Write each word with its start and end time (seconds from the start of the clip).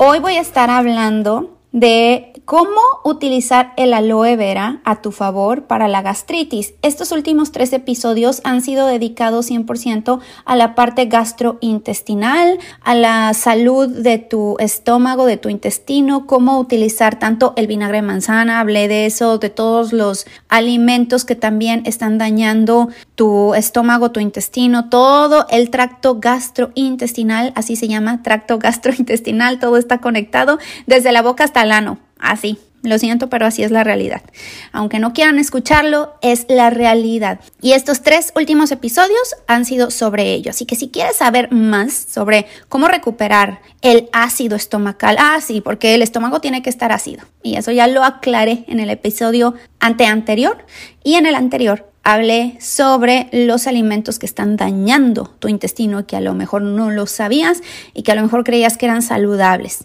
Hoy 0.00 0.20
voy 0.20 0.36
a 0.36 0.40
estar 0.40 0.70
hablando 0.70 1.58
de 1.72 2.37
cómo 2.48 2.80
utilizar 3.04 3.74
el 3.76 3.92
aloe 3.92 4.34
vera 4.34 4.80
a 4.84 5.02
tu 5.02 5.12
favor 5.12 5.64
para 5.64 5.86
la 5.86 6.00
gastritis. 6.00 6.72
Estos 6.80 7.12
últimos 7.12 7.52
tres 7.52 7.74
episodios 7.74 8.40
han 8.42 8.62
sido 8.62 8.86
dedicados 8.86 9.50
100% 9.50 10.20
a 10.46 10.56
la 10.56 10.74
parte 10.74 11.04
gastrointestinal, 11.04 12.58
a 12.80 12.94
la 12.94 13.34
salud 13.34 13.88
de 13.88 14.16
tu 14.16 14.56
estómago, 14.60 15.26
de 15.26 15.36
tu 15.36 15.50
intestino, 15.50 16.26
cómo 16.26 16.58
utilizar 16.58 17.18
tanto 17.18 17.52
el 17.56 17.66
vinagre 17.66 17.98
de 17.98 18.02
manzana, 18.02 18.60
hablé 18.60 18.88
de 18.88 19.04
eso, 19.04 19.36
de 19.36 19.50
todos 19.50 19.92
los 19.92 20.24
alimentos 20.48 21.26
que 21.26 21.34
también 21.34 21.82
están 21.84 22.16
dañando 22.16 22.88
tu 23.14 23.52
estómago, 23.52 24.10
tu 24.10 24.20
intestino, 24.20 24.88
todo 24.88 25.46
el 25.50 25.68
tracto 25.68 26.18
gastrointestinal, 26.18 27.52
así 27.56 27.76
se 27.76 27.88
llama, 27.88 28.22
tracto 28.22 28.58
gastrointestinal, 28.58 29.58
todo 29.58 29.76
está 29.76 29.98
conectado 29.98 30.58
desde 30.86 31.12
la 31.12 31.20
boca 31.20 31.44
hasta 31.44 31.60
el 31.60 31.72
ano 31.72 31.98
Así. 32.18 32.58
Lo 32.82 32.96
siento, 32.96 33.28
pero 33.28 33.44
así 33.44 33.64
es 33.64 33.72
la 33.72 33.82
realidad. 33.82 34.22
Aunque 34.70 35.00
no 35.00 35.12
quieran 35.12 35.40
escucharlo, 35.40 36.14
es 36.22 36.46
la 36.48 36.70
realidad. 36.70 37.40
Y 37.60 37.72
estos 37.72 38.02
tres 38.02 38.32
últimos 38.36 38.70
episodios 38.70 39.34
han 39.48 39.64
sido 39.64 39.90
sobre 39.90 40.32
ello. 40.32 40.50
Así 40.50 40.64
que 40.64 40.76
si 40.76 40.88
quieres 40.88 41.16
saber 41.16 41.50
más 41.50 41.92
sobre 41.92 42.46
cómo 42.68 42.86
recuperar 42.86 43.60
el 43.82 44.08
ácido 44.12 44.54
estomacal, 44.54 45.16
ah, 45.18 45.40
sí, 45.44 45.60
porque 45.60 45.96
el 45.96 46.02
estómago 46.02 46.40
tiene 46.40 46.62
que 46.62 46.70
estar 46.70 46.92
ácido. 46.92 47.24
Y 47.42 47.56
eso 47.56 47.72
ya 47.72 47.88
lo 47.88 48.04
aclaré 48.04 48.64
en 48.68 48.78
el 48.78 48.90
episodio 48.90 49.54
ante 49.80 50.06
anterior. 50.06 50.64
Y 51.02 51.14
en 51.14 51.26
el 51.26 51.34
anterior 51.34 51.90
hablé 52.08 52.56
sobre 52.58 53.28
los 53.32 53.66
alimentos 53.66 54.18
que 54.18 54.24
están 54.24 54.56
dañando 54.56 55.34
tu 55.40 55.48
intestino, 55.48 56.06
que 56.06 56.16
a 56.16 56.22
lo 56.22 56.32
mejor 56.32 56.62
no 56.62 56.90
lo 56.90 57.06
sabías 57.06 57.60
y 57.92 58.02
que 58.02 58.12
a 58.12 58.14
lo 58.14 58.22
mejor 58.22 58.44
creías 58.44 58.78
que 58.78 58.86
eran 58.86 59.02
saludables. 59.02 59.84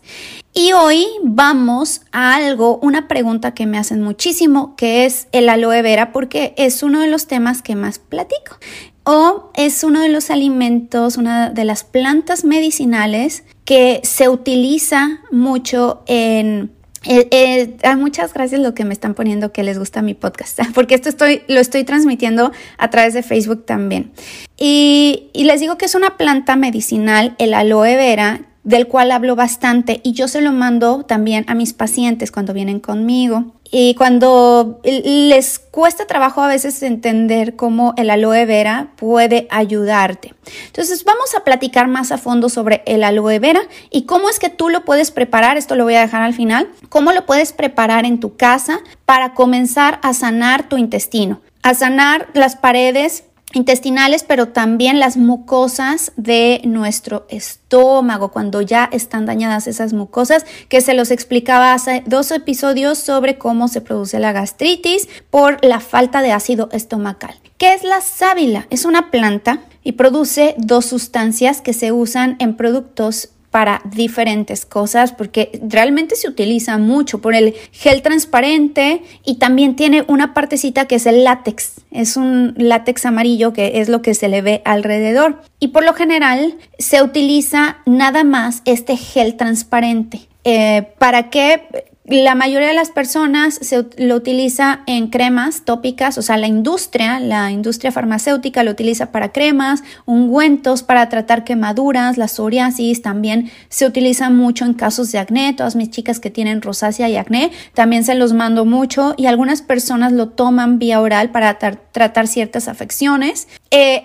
Y 0.54 0.72
hoy 0.72 1.06
vamos 1.22 2.00
a 2.14 2.36
algo, 2.36 2.78
una 2.78 3.10
pregunta 3.10 3.54
que 3.54 3.66
me 3.66 3.78
hacen 3.78 4.02
muchísimo, 4.02 4.74
que 4.78 5.04
es 5.04 5.28
el 5.34 5.50
aloe 5.50 5.82
vera, 5.82 6.14
porque 6.14 6.54
es 6.56 6.82
uno 6.82 7.02
de 7.02 7.08
los 7.08 7.28
temas 7.28 7.62
que 7.62 7.76
más 7.76 8.00
platico. 8.00 8.58
O 9.04 9.52
es 9.56 9.84
uno 9.84 10.00
de 10.00 10.08
los 10.08 10.30
alimentos, 10.30 11.18
una 11.18 11.50
de 11.50 11.66
las 11.66 11.84
plantas 11.84 12.46
medicinales 12.46 13.44
que 13.66 14.00
se 14.04 14.30
utiliza 14.30 15.20
mucho 15.30 16.04
en 16.06 16.72
eh, 17.06 17.28
eh, 17.32 17.78
ah, 17.84 17.96
muchas 17.96 18.34
gracias 18.34 18.62
lo 18.62 18.74
que 18.74 18.86
me 18.86 18.94
están 18.94 19.14
poniendo 19.14 19.52
que 19.52 19.64
les 19.64 19.78
gusta 19.78 20.02
mi 20.02 20.14
podcast, 20.14 20.60
porque 20.74 20.96
esto 20.96 21.10
estoy, 21.10 21.44
lo 21.48 21.60
estoy 21.60 21.84
transmitiendo 21.84 22.52
a 22.78 22.90
través 22.90 23.14
de 23.14 23.24
Facebook 23.24 23.66
también. 23.66 24.12
Y, 24.58 25.30
y 25.34 25.44
les 25.44 25.60
digo 25.60 25.78
que 25.78 25.86
es 25.86 25.96
una 25.96 26.18
planta 26.18 26.56
medicinal, 26.56 27.36
el 27.38 27.54
aloe 27.54 27.96
vera, 27.96 28.42
del 28.64 28.88
cual 28.88 29.12
hablo 29.12 29.36
bastante 29.36 30.00
y 30.04 30.14
yo 30.14 30.28
se 30.28 30.42
lo 30.42 30.52
mando 30.52 31.04
también 31.04 31.46
a 31.48 31.56
mis 31.56 31.74
pacientes 31.74 32.32
cuando 32.32 32.54
vienen 32.54 32.80
conmigo. 32.80 33.54
Y 33.76 33.96
cuando 33.96 34.80
les 34.84 35.58
cuesta 35.58 36.06
trabajo 36.06 36.44
a 36.44 36.48
veces 36.48 36.84
entender 36.84 37.56
cómo 37.56 37.96
el 37.98 38.12
aloe 38.12 38.46
vera 38.46 38.92
puede 38.98 39.48
ayudarte. 39.50 40.36
Entonces 40.68 41.04
vamos 41.04 41.34
a 41.34 41.44
platicar 41.44 41.88
más 41.88 42.12
a 42.12 42.20
fondo 42.20 42.50
sobre 42.50 42.84
el 42.86 43.04
aloe 43.04 43.40
vera 43.40 43.62
y 43.90 44.04
cómo 44.04 44.30
es 44.30 44.38
que 44.38 44.50
tú 44.50 44.70
lo 44.70 44.86
puedes 44.86 45.10
preparar, 45.10 45.58
esto 45.58 45.76
lo 45.76 45.86
voy 45.86 45.96
a 45.96 46.02
dejar 46.02 46.22
al 46.22 46.36
final, 46.36 46.70
cómo 46.90 47.14
lo 47.14 47.26
puedes 47.26 47.52
preparar 47.52 48.06
en 48.06 48.20
tu 48.20 48.38
casa 48.38 48.80
para 49.06 49.34
comenzar 49.34 50.00
a 50.04 50.14
sanar 50.14 50.70
tu 50.70 50.78
intestino, 50.78 51.42
a 51.64 51.74
sanar 51.74 52.28
las 52.36 52.56
paredes 52.56 53.24
intestinales, 53.54 54.24
pero 54.24 54.50
también 54.50 55.00
las 55.00 55.16
mucosas 55.16 56.12
de 56.18 56.62
nuestro 56.66 57.26
estómago, 57.30 58.32
cuando 58.32 58.62
ya 58.62 58.90
están 58.92 59.26
dañadas 59.26 59.68
esas 59.68 59.94
mucosas, 59.94 60.46
que 60.70 60.82
se 60.82 60.94
los 60.94 61.12
explicaba 61.12 61.74
hace 61.74 62.04
dos 62.06 62.32
episodios 62.32 62.98
sobre 62.98 63.38
cómo 63.38 63.68
se 63.68 63.82
produce 63.82 64.20
la 64.20 64.32
gastritis 64.34 65.08
por 65.30 65.64
la 65.64 65.80
falta 65.80 66.22
de 66.22 66.32
ácido 66.32 66.70
estomacal. 66.72 67.36
¿Qué 67.58 67.74
es 67.74 67.84
la 67.84 68.02
sábila? 68.02 68.68
Es 68.70 68.86
una 68.86 69.12
planta 69.12 69.60
y 69.84 69.94
produce 69.94 70.56
dos 70.58 70.86
sustancias 70.86 71.62
que 71.62 71.74
se 71.74 71.92
usan 71.92 72.36
en 72.40 72.56
productos 72.56 73.30
para 73.54 73.84
diferentes 73.86 74.66
cosas 74.66 75.12
porque 75.12 75.62
realmente 75.62 76.16
se 76.16 76.28
utiliza 76.28 76.80
mucho 76.80 77.22
por 77.22 77.36
el 77.36 77.54
gel 77.72 78.02
transparente 78.02 79.04
y 79.24 79.36
también 79.36 79.76
tiene 79.76 80.04
una 80.08 80.34
partecita 80.34 80.88
que 80.88 80.96
es 80.96 81.06
el 81.06 81.24
látex. 81.24 81.82
Es 81.92 82.18
un 82.18 82.56
látex 82.58 83.06
amarillo 83.06 83.54
que 83.54 83.80
es 83.80 83.90
lo 83.90 84.02
que 84.02 84.16
se 84.16 84.28
le 84.28 84.42
ve 84.42 84.64
alrededor. 84.66 85.44
Y 85.60 85.68
por 85.68 85.86
lo 85.86 85.94
general 85.94 86.56
se 86.80 87.04
utiliza 87.04 87.78
nada 87.86 88.24
más 88.24 88.64
este 88.66 88.98
gel 88.98 89.38
transparente. 89.38 90.22
Eh, 90.46 90.88
¿Para 90.98 91.30
qué? 91.30 91.92
La 92.06 92.36
mayoría 92.36 92.68
de 92.68 92.74
las 92.74 92.90
personas 92.90 93.56
se 93.62 93.86
lo 93.96 94.16
utiliza 94.16 94.82
en 94.88 95.08
cremas 95.08 95.64
tópicas, 95.64 96.18
o 96.18 96.22
sea, 96.22 96.36
la 96.36 96.48
industria, 96.48 97.22
la 97.22 97.50
industria 97.50 97.94
farmacéutica 97.94 98.62
lo 98.64 98.72
utiliza 98.72 99.14
para 99.14 99.32
cremas, 99.32 99.84
ungüentos 100.06 100.84
para 100.84 101.08
tratar 101.08 101.46
quemaduras, 101.46 102.18
la 102.18 102.28
psoriasis 102.28 103.02
también 103.02 103.50
se 103.70 103.86
utiliza 103.86 104.30
mucho 104.30 104.66
en 104.66 104.74
casos 104.74 105.14
de 105.14 105.20
acné. 105.20 105.54
Todas 105.54 105.78
mis 105.78 105.92
chicas 105.92 106.20
que 106.20 106.30
tienen 106.30 106.62
rosácea 106.62 107.08
y 107.08 107.16
acné 107.16 107.52
también 107.74 108.04
se 108.04 108.16
los 108.16 108.34
mando 108.34 108.66
mucho 108.66 109.14
y 109.16 109.28
algunas 109.28 109.62
personas 109.62 110.12
lo 110.12 110.28
toman 110.28 110.80
vía 110.80 111.00
oral 111.00 111.32
para 111.32 111.58
tratar 111.58 112.28
ciertas 112.28 112.68
afecciones. 112.68 113.48
Eh, 113.72 114.04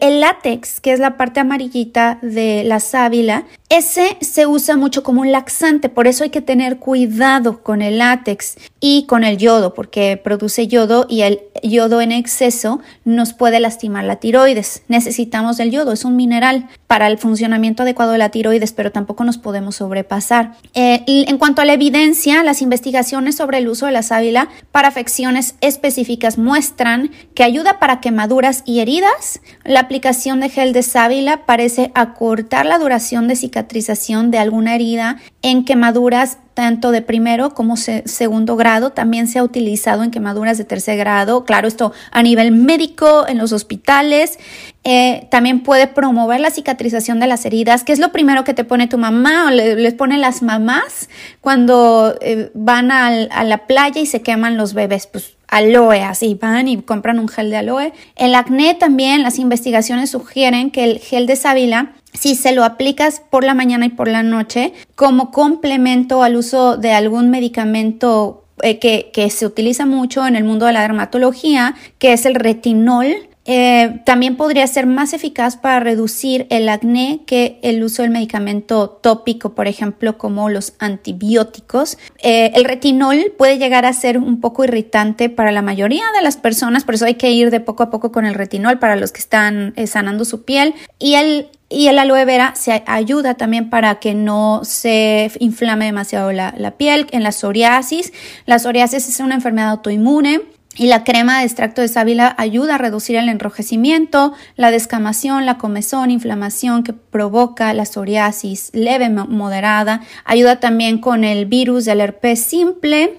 el 0.00 0.20
látex, 0.20 0.80
que 0.80 0.92
es 0.92 0.98
la 0.98 1.16
parte 1.16 1.38
amarillita 1.38 2.18
de 2.22 2.64
la 2.64 2.80
sábila, 2.80 3.44
ese 3.68 4.16
se 4.20 4.48
usa 4.48 4.76
mucho 4.76 5.04
como 5.04 5.20
un 5.20 5.30
laxante, 5.30 5.88
por 5.88 6.08
eso 6.08 6.24
hay 6.24 6.30
que 6.30 6.40
tener 6.40 6.78
cuidado 6.78 7.19
con 7.62 7.82
el 7.82 7.98
látex 7.98 8.56
y 8.80 9.04
con 9.04 9.24
el 9.24 9.36
yodo, 9.36 9.74
porque 9.74 10.16
produce 10.16 10.66
yodo 10.68 11.06
y 11.08 11.20
el 11.20 11.40
yodo 11.62 12.00
en 12.00 12.12
exceso 12.12 12.80
nos 13.04 13.34
puede 13.34 13.60
lastimar 13.60 14.04
la 14.04 14.16
tiroides. 14.16 14.84
Necesitamos 14.88 15.60
el 15.60 15.70
yodo, 15.70 15.92
es 15.92 16.06
un 16.06 16.16
mineral 16.16 16.68
para 16.86 17.08
el 17.08 17.18
funcionamiento 17.18 17.82
adecuado 17.82 18.12
de 18.12 18.18
la 18.18 18.30
tiroides, 18.30 18.72
pero 18.72 18.90
tampoco 18.90 19.24
nos 19.24 19.36
podemos 19.36 19.76
sobrepasar. 19.76 20.52
Eh, 20.72 21.04
en 21.06 21.36
cuanto 21.36 21.60
a 21.60 21.66
la 21.66 21.74
evidencia, 21.74 22.42
las 22.42 22.62
investigaciones 22.62 23.36
sobre 23.36 23.58
el 23.58 23.68
uso 23.68 23.84
de 23.84 23.92
la 23.92 24.02
sábila 24.02 24.48
para 24.72 24.88
afecciones 24.88 25.56
específicas 25.60 26.38
muestran 26.38 27.10
que 27.34 27.44
ayuda 27.44 27.78
para 27.78 28.00
quemaduras 28.00 28.62
y 28.64 28.80
heridas. 28.80 29.40
La 29.64 29.80
aplicación 29.80 30.40
de 30.40 30.48
gel 30.48 30.72
de 30.72 30.82
sábila 30.82 31.44
parece 31.44 31.92
acortar 31.94 32.64
la 32.64 32.78
duración 32.78 33.28
de 33.28 33.36
cicatrización 33.36 34.30
de 34.30 34.38
alguna 34.38 34.74
herida 34.74 35.18
en 35.42 35.64
quemaduras 35.64 36.38
tanto 36.60 36.90
de 36.90 37.00
primero 37.00 37.54
como 37.54 37.78
segundo 37.78 38.54
grado, 38.54 38.90
también 38.90 39.28
se 39.28 39.38
ha 39.38 39.42
utilizado 39.42 40.02
en 40.02 40.10
quemaduras 40.10 40.58
de 40.58 40.64
tercer 40.64 40.98
grado, 40.98 41.46
claro, 41.46 41.66
esto 41.66 41.94
a 42.10 42.22
nivel 42.22 42.52
médico, 42.52 43.26
en 43.26 43.38
los 43.38 43.52
hospitales, 43.52 44.38
eh, 44.84 45.26
también 45.30 45.62
puede 45.62 45.86
promover 45.86 46.38
la 46.38 46.50
cicatrización 46.50 47.18
de 47.18 47.28
las 47.28 47.46
heridas, 47.46 47.82
que 47.82 47.92
es 47.92 47.98
lo 47.98 48.12
primero 48.12 48.44
que 48.44 48.52
te 48.52 48.64
pone 48.64 48.88
tu 48.88 48.98
mamá 48.98 49.46
o 49.46 49.50
les 49.50 49.94
pone 49.94 50.18
las 50.18 50.42
mamás 50.42 51.08
cuando 51.40 52.14
eh, 52.20 52.50
van 52.52 52.92
a 52.92 53.10
la 53.42 53.66
playa 53.66 54.02
y 54.02 54.04
se 54.04 54.20
queman 54.20 54.58
los 54.58 54.74
bebés, 54.74 55.06
pues 55.06 55.38
aloe, 55.48 56.02
así 56.02 56.38
van 56.40 56.68
y 56.68 56.82
compran 56.82 57.18
un 57.18 57.28
gel 57.28 57.48
de 57.48 57.56
aloe. 57.56 57.94
El 58.16 58.34
acné 58.34 58.74
también, 58.74 59.22
las 59.22 59.38
investigaciones 59.38 60.10
sugieren 60.10 60.70
que 60.70 60.84
el 60.84 60.98
gel 60.98 61.26
de 61.26 61.36
sábila 61.36 61.94
si 62.12 62.34
se 62.34 62.52
lo 62.52 62.64
aplicas 62.64 63.22
por 63.30 63.44
la 63.44 63.54
mañana 63.54 63.86
y 63.86 63.90
por 63.90 64.08
la 64.08 64.22
noche 64.22 64.72
como 64.94 65.30
complemento 65.30 66.22
al 66.22 66.36
uso 66.36 66.76
de 66.76 66.92
algún 66.92 67.30
medicamento 67.30 68.44
eh, 68.62 68.78
que, 68.78 69.30
se 69.30 69.46
utiliza 69.46 69.86
mucho 69.86 70.26
en 70.26 70.36
el 70.36 70.44
mundo 70.44 70.66
de 70.66 70.72
la 70.72 70.82
dermatología, 70.82 71.74
que 71.98 72.12
es 72.12 72.26
el 72.26 72.34
retinol, 72.34 73.06
eh, 73.46 74.02
también 74.04 74.36
podría 74.36 74.66
ser 74.66 74.86
más 74.86 75.14
eficaz 75.14 75.56
para 75.56 75.80
reducir 75.80 76.46
el 76.50 76.68
acné 76.68 77.22
que 77.26 77.58
el 77.62 77.82
uso 77.82 78.02
del 78.02 78.10
medicamento 78.10 78.88
tópico, 78.90 79.54
por 79.54 79.66
ejemplo, 79.66 80.18
como 80.18 80.50
los 80.50 80.74
antibióticos. 80.78 81.96
Eh, 82.22 82.52
el 82.54 82.64
retinol 82.64 83.32
puede 83.38 83.58
llegar 83.58 83.86
a 83.86 83.92
ser 83.92 84.18
un 84.18 84.40
poco 84.40 84.64
irritante 84.64 85.30
para 85.30 85.52
la 85.52 85.62
mayoría 85.62 86.04
de 86.14 86.22
las 86.22 86.36
personas, 86.36 86.84
por 86.84 86.94
eso 86.94 87.06
hay 87.06 87.14
que 87.14 87.30
ir 87.30 87.50
de 87.50 87.60
poco 87.60 87.82
a 87.82 87.90
poco 87.90 88.12
con 88.12 88.26
el 88.26 88.34
retinol 88.34 88.78
para 88.78 88.96
los 88.96 89.10
que 89.10 89.20
están 89.20 89.74
sanando 89.86 90.24
su 90.24 90.44
piel. 90.44 90.74
Y 90.98 91.14
el 91.14 91.48
Y 91.72 91.86
el 91.86 92.00
aloe 92.00 92.24
vera 92.24 92.54
se 92.56 92.82
ayuda 92.86 93.34
también 93.34 93.70
para 93.70 94.00
que 94.00 94.12
no 94.12 94.62
se 94.64 95.30
inflame 95.38 95.86
demasiado 95.86 96.32
la, 96.32 96.52
la 96.58 96.72
piel 96.72 97.06
en 97.12 97.22
la 97.22 97.30
psoriasis. 97.30 98.12
La 98.44 98.58
psoriasis 98.58 99.08
es 99.08 99.20
una 99.20 99.36
enfermedad 99.36 99.70
autoinmune 99.70 100.42
y 100.76 100.86
la 100.86 101.04
crema 101.04 101.38
de 101.38 101.44
extracto 101.44 101.80
de 101.80 101.88
sábila 101.88 102.34
ayuda 102.38 102.76
a 102.76 102.78
reducir 102.78 103.16
el 103.16 103.28
enrojecimiento, 103.28 104.32
la 104.56 104.70
descamación, 104.70 105.44
la 105.44 105.58
comezón, 105.58 106.10
inflamación 106.10 106.84
que 106.84 106.92
provoca 106.92 107.74
la 107.74 107.84
psoriasis 107.84 108.70
leve 108.72 109.08
moderada. 109.08 110.00
Ayuda 110.24 110.60
también 110.60 110.98
con 110.98 111.24
el 111.24 111.46
virus 111.46 111.84
del 111.84 112.00
herpes 112.00 112.42
simple 112.42 113.18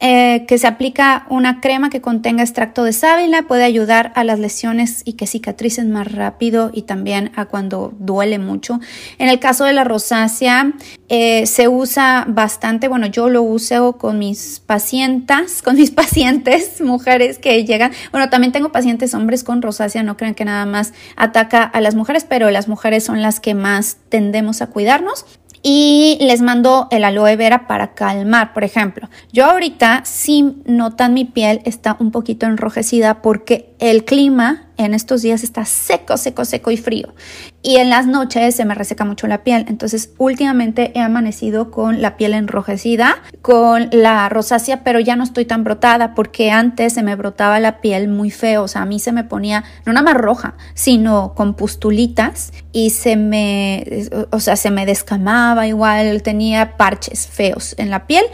eh, 0.00 0.44
que 0.46 0.58
se 0.58 0.66
aplica 0.66 1.26
una 1.28 1.60
crema 1.60 1.90
que 1.90 2.00
contenga 2.00 2.42
extracto 2.42 2.84
de 2.84 2.92
sábila, 2.92 3.42
puede 3.42 3.64
ayudar 3.64 4.12
a 4.14 4.24
las 4.24 4.38
lesiones 4.38 5.02
y 5.04 5.14
que 5.14 5.26
cicatricen 5.26 5.90
más 5.90 6.10
rápido 6.10 6.70
y 6.72 6.82
también 6.82 7.32
a 7.36 7.46
cuando 7.46 7.94
duele 7.98 8.38
mucho. 8.38 8.80
En 9.18 9.28
el 9.28 9.38
caso 9.38 9.64
de 9.64 9.72
la 9.72 9.84
rosácea, 9.84 10.72
eh, 11.08 11.46
se 11.46 11.68
usa 11.68 12.24
bastante, 12.28 12.88
bueno, 12.88 13.06
yo 13.06 13.28
lo 13.28 13.42
uso 13.42 13.98
con 13.98 14.18
mis 14.18 14.60
pacientes, 14.60 15.62
con 15.62 15.76
mis 15.76 15.90
pacientes, 16.02 16.80
mujeres 16.80 17.38
que 17.38 17.64
llegan, 17.64 17.92
bueno, 18.10 18.28
también 18.30 18.52
tengo 18.52 18.72
pacientes 18.72 19.14
hombres 19.14 19.44
con 19.44 19.62
rosácea, 19.62 20.02
no 20.02 20.16
crean 20.16 20.34
que 20.34 20.44
nada 20.44 20.66
más 20.66 20.92
ataca 21.16 21.62
a 21.62 21.80
las 21.80 21.94
mujeres, 21.94 22.24
pero 22.28 22.50
las 22.50 22.68
mujeres 22.68 23.04
son 23.04 23.22
las 23.22 23.40
que 23.40 23.54
más 23.54 23.98
tendemos 24.08 24.62
a 24.62 24.66
cuidarnos 24.68 25.26
y 25.62 26.18
les 26.20 26.42
mando 26.42 26.88
el 26.90 27.04
aloe 27.04 27.36
vera 27.36 27.66
para 27.66 27.94
calmar, 27.94 28.52
por 28.52 28.64
ejemplo. 28.64 29.08
Yo 29.32 29.46
ahorita 29.46 30.02
sí 30.04 30.56
notan 30.64 31.14
mi 31.14 31.24
piel 31.24 31.60
está 31.64 31.96
un 32.00 32.10
poquito 32.10 32.46
enrojecida 32.46 33.22
porque 33.22 33.74
el 33.78 34.04
clima 34.04 34.66
en 34.84 34.94
estos 34.94 35.22
días 35.22 35.42
está 35.44 35.64
seco, 35.64 36.16
seco, 36.16 36.44
seco 36.44 36.70
y 36.70 36.76
frío. 36.76 37.14
Y 37.62 37.76
en 37.76 37.90
las 37.90 38.06
noches 38.06 38.56
se 38.56 38.64
me 38.64 38.74
reseca 38.74 39.04
mucho 39.04 39.26
la 39.26 39.44
piel. 39.44 39.64
Entonces, 39.68 40.10
últimamente 40.18 40.92
he 40.94 41.00
amanecido 41.00 41.70
con 41.70 42.02
la 42.02 42.16
piel 42.16 42.34
enrojecida, 42.34 43.22
con 43.40 43.88
la 43.92 44.28
rosácea, 44.28 44.82
pero 44.82 44.98
ya 45.00 45.16
no 45.16 45.24
estoy 45.24 45.44
tan 45.44 45.62
brotada 45.62 46.14
porque 46.14 46.50
antes 46.50 46.94
se 46.94 47.02
me 47.02 47.14
brotaba 47.14 47.60
la 47.60 47.80
piel 47.80 48.08
muy 48.08 48.30
feo. 48.30 48.64
O 48.64 48.68
sea, 48.68 48.82
a 48.82 48.86
mí 48.86 48.98
se 48.98 49.12
me 49.12 49.24
ponía 49.24 49.64
no 49.86 49.92
nada 49.92 50.04
más 50.04 50.20
roja, 50.20 50.54
sino 50.74 51.34
con 51.34 51.54
pustulitas 51.54 52.52
y 52.72 52.90
se 52.90 53.16
me, 53.16 54.08
o 54.30 54.40
sea, 54.40 54.56
se 54.56 54.70
me 54.70 54.86
descamaba 54.86 55.66
igual, 55.66 56.22
tenía 56.22 56.76
parches 56.76 57.26
feos 57.26 57.74
en 57.78 57.90
la 57.90 58.06
piel. 58.06 58.24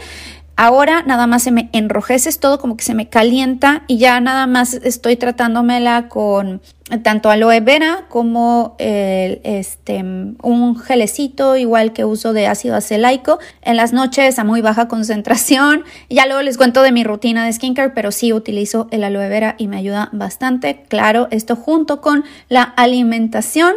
Ahora 0.61 1.03
nada 1.03 1.25
más 1.25 1.43
se 1.43 1.51
me 1.51 1.69
enrojece 1.71 2.29
todo, 2.37 2.59
como 2.59 2.75
que 2.75 2.83
se 2.83 2.93
me 2.93 3.07
calienta 3.07 3.83
y 3.87 3.97
ya 3.97 4.19
nada 4.19 4.45
más 4.45 4.73
estoy 4.73 5.15
tratándomela 5.15 6.09
con 6.09 6.61
tanto 7.01 7.29
aloe 7.29 7.61
vera 7.61 8.07
como 8.09 8.75
este, 8.77 10.03
un 10.03 10.77
gelecito 10.77 11.55
igual 11.55 11.93
que 11.93 12.03
uso 12.03 12.33
de 12.33 12.47
ácido 12.47 12.75
acelaico 12.75 13.39
en 13.61 13.77
las 13.77 13.93
noches 13.93 14.37
a 14.37 14.43
muy 14.43 14.59
baja 14.59 14.87
concentración. 14.89 15.85
Ya 16.09 16.25
luego 16.25 16.41
les 16.41 16.57
cuento 16.57 16.81
de 16.81 16.91
mi 16.91 17.05
rutina 17.05 17.45
de 17.45 17.53
skincare, 17.53 17.93
pero 17.95 18.11
sí 18.11 18.33
utilizo 18.33 18.89
el 18.91 19.05
aloe 19.05 19.29
vera 19.29 19.55
y 19.57 19.69
me 19.69 19.77
ayuda 19.77 20.09
bastante. 20.11 20.83
Claro, 20.89 21.29
esto 21.31 21.55
junto 21.55 22.01
con 22.01 22.25
la 22.49 22.63
alimentación. 22.63 23.75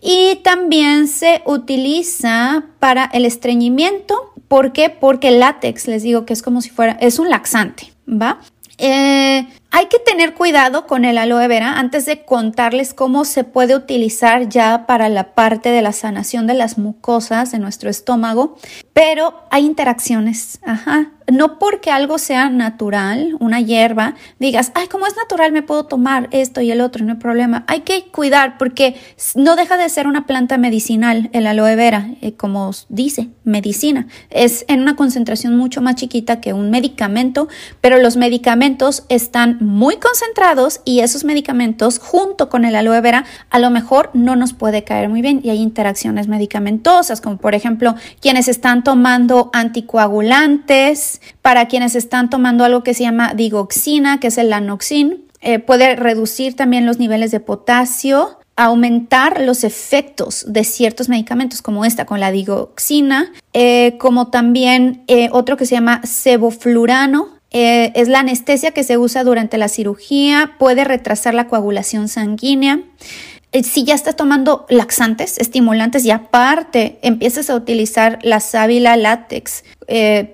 Y 0.00 0.36
también 0.42 1.08
se 1.08 1.42
utiliza 1.46 2.64
para 2.78 3.04
el 3.12 3.24
estreñimiento 3.24 4.31
¿Por 4.52 4.72
qué? 4.74 4.90
Porque 4.90 5.28
el 5.28 5.40
látex, 5.40 5.86
les 5.86 6.02
digo 6.02 6.26
que 6.26 6.34
es 6.34 6.42
como 6.42 6.60
si 6.60 6.68
fuera, 6.68 6.98
es 7.00 7.18
un 7.18 7.30
laxante, 7.30 7.94
¿va? 8.06 8.38
Eh, 8.76 9.48
hay 9.70 9.86
que 9.86 9.98
tener 9.98 10.34
cuidado 10.34 10.86
con 10.86 11.06
el 11.06 11.16
aloe 11.16 11.48
vera 11.48 11.78
antes 11.78 12.04
de 12.04 12.26
contarles 12.26 12.92
cómo 12.92 13.24
se 13.24 13.44
puede 13.44 13.74
utilizar 13.74 14.50
ya 14.50 14.84
para 14.86 15.08
la 15.08 15.32
parte 15.32 15.70
de 15.70 15.80
la 15.80 15.92
sanación 15.92 16.46
de 16.46 16.52
las 16.52 16.76
mucosas 16.76 17.50
de 17.50 17.60
nuestro 17.60 17.88
estómago, 17.88 18.58
pero 18.92 19.42
hay 19.50 19.64
interacciones, 19.64 20.58
ajá, 20.66 21.12
no 21.32 21.58
porque 21.58 21.90
algo 21.90 22.18
sea 22.18 22.50
natural, 22.50 23.36
una 23.40 23.60
hierba, 23.60 24.16
digas, 24.38 24.70
ay, 24.74 24.86
como 24.88 25.06
es 25.06 25.16
natural 25.16 25.50
me 25.50 25.62
puedo 25.62 25.86
tomar 25.86 26.28
esto 26.30 26.60
y 26.60 26.70
el 26.70 26.82
otro, 26.82 27.06
no 27.06 27.12
hay 27.12 27.18
problema. 27.18 27.64
Hay 27.68 27.80
que 27.80 28.04
cuidar 28.08 28.58
porque 28.58 28.96
no 29.34 29.56
deja 29.56 29.78
de 29.78 29.88
ser 29.88 30.06
una 30.06 30.26
planta 30.26 30.58
medicinal, 30.58 31.30
el 31.32 31.46
aloe 31.46 31.74
vera, 31.74 32.10
eh, 32.20 32.34
como 32.34 32.70
dice, 32.90 33.30
medicina. 33.44 34.08
Es 34.28 34.66
en 34.68 34.82
una 34.82 34.94
concentración 34.94 35.56
mucho 35.56 35.80
más 35.80 35.94
chiquita 35.94 36.40
que 36.40 36.52
un 36.52 36.70
medicamento, 36.70 37.48
pero 37.80 37.98
los 37.98 38.18
medicamentos 38.18 39.04
están 39.08 39.56
muy 39.60 39.96
concentrados 39.96 40.82
y 40.84 41.00
esos 41.00 41.24
medicamentos 41.24 41.98
junto 41.98 42.50
con 42.50 42.66
el 42.66 42.76
aloe 42.76 43.00
vera 43.00 43.24
a 43.48 43.58
lo 43.58 43.70
mejor 43.70 44.10
no 44.12 44.36
nos 44.36 44.52
puede 44.52 44.84
caer 44.84 45.08
muy 45.08 45.22
bien 45.22 45.40
y 45.42 45.48
hay 45.48 45.60
interacciones 45.60 46.28
medicamentosas, 46.28 47.22
como 47.22 47.38
por 47.38 47.54
ejemplo 47.54 47.94
quienes 48.20 48.48
están 48.48 48.84
tomando 48.84 49.48
anticoagulantes, 49.54 51.21
para 51.40 51.66
quienes 51.66 51.94
están 51.94 52.30
tomando 52.30 52.64
algo 52.64 52.82
que 52.82 52.94
se 52.94 53.04
llama 53.04 53.34
digoxina, 53.34 54.20
que 54.20 54.28
es 54.28 54.38
el 54.38 54.50
lanoxin. 54.50 55.24
Eh, 55.40 55.58
puede 55.58 55.96
reducir 55.96 56.54
también 56.54 56.86
los 56.86 56.98
niveles 56.98 57.30
de 57.30 57.40
potasio, 57.40 58.38
aumentar 58.54 59.40
los 59.40 59.64
efectos 59.64 60.44
de 60.46 60.62
ciertos 60.62 61.08
medicamentos 61.08 61.62
como 61.62 61.84
esta 61.84 62.04
con 62.04 62.20
la 62.20 62.30
digoxina, 62.30 63.32
eh, 63.52 63.96
como 63.98 64.28
también 64.28 65.02
eh, 65.08 65.28
otro 65.32 65.56
que 65.56 65.66
se 65.66 65.74
llama 65.74 66.00
sevoflurano, 66.04 67.40
es 67.54 68.08
la 68.08 68.20
anestesia 68.20 68.70
que 68.70 68.82
se 68.82 68.96
usa 68.96 69.24
durante 69.24 69.58
la 69.58 69.68
cirugía, 69.68 70.52
puede 70.58 70.84
retrasar 70.84 71.34
la 71.34 71.48
coagulación 71.48 72.08
sanguínea. 72.08 72.80
Si 73.62 73.84
ya 73.84 73.94
estás 73.94 74.16
tomando 74.16 74.64
laxantes, 74.70 75.38
estimulantes 75.38 76.04
y 76.06 76.10
aparte 76.10 76.98
empiezas 77.02 77.50
a 77.50 77.54
utilizar 77.54 78.18
la 78.22 78.40
sábila 78.40 78.96
látex, 78.96 79.64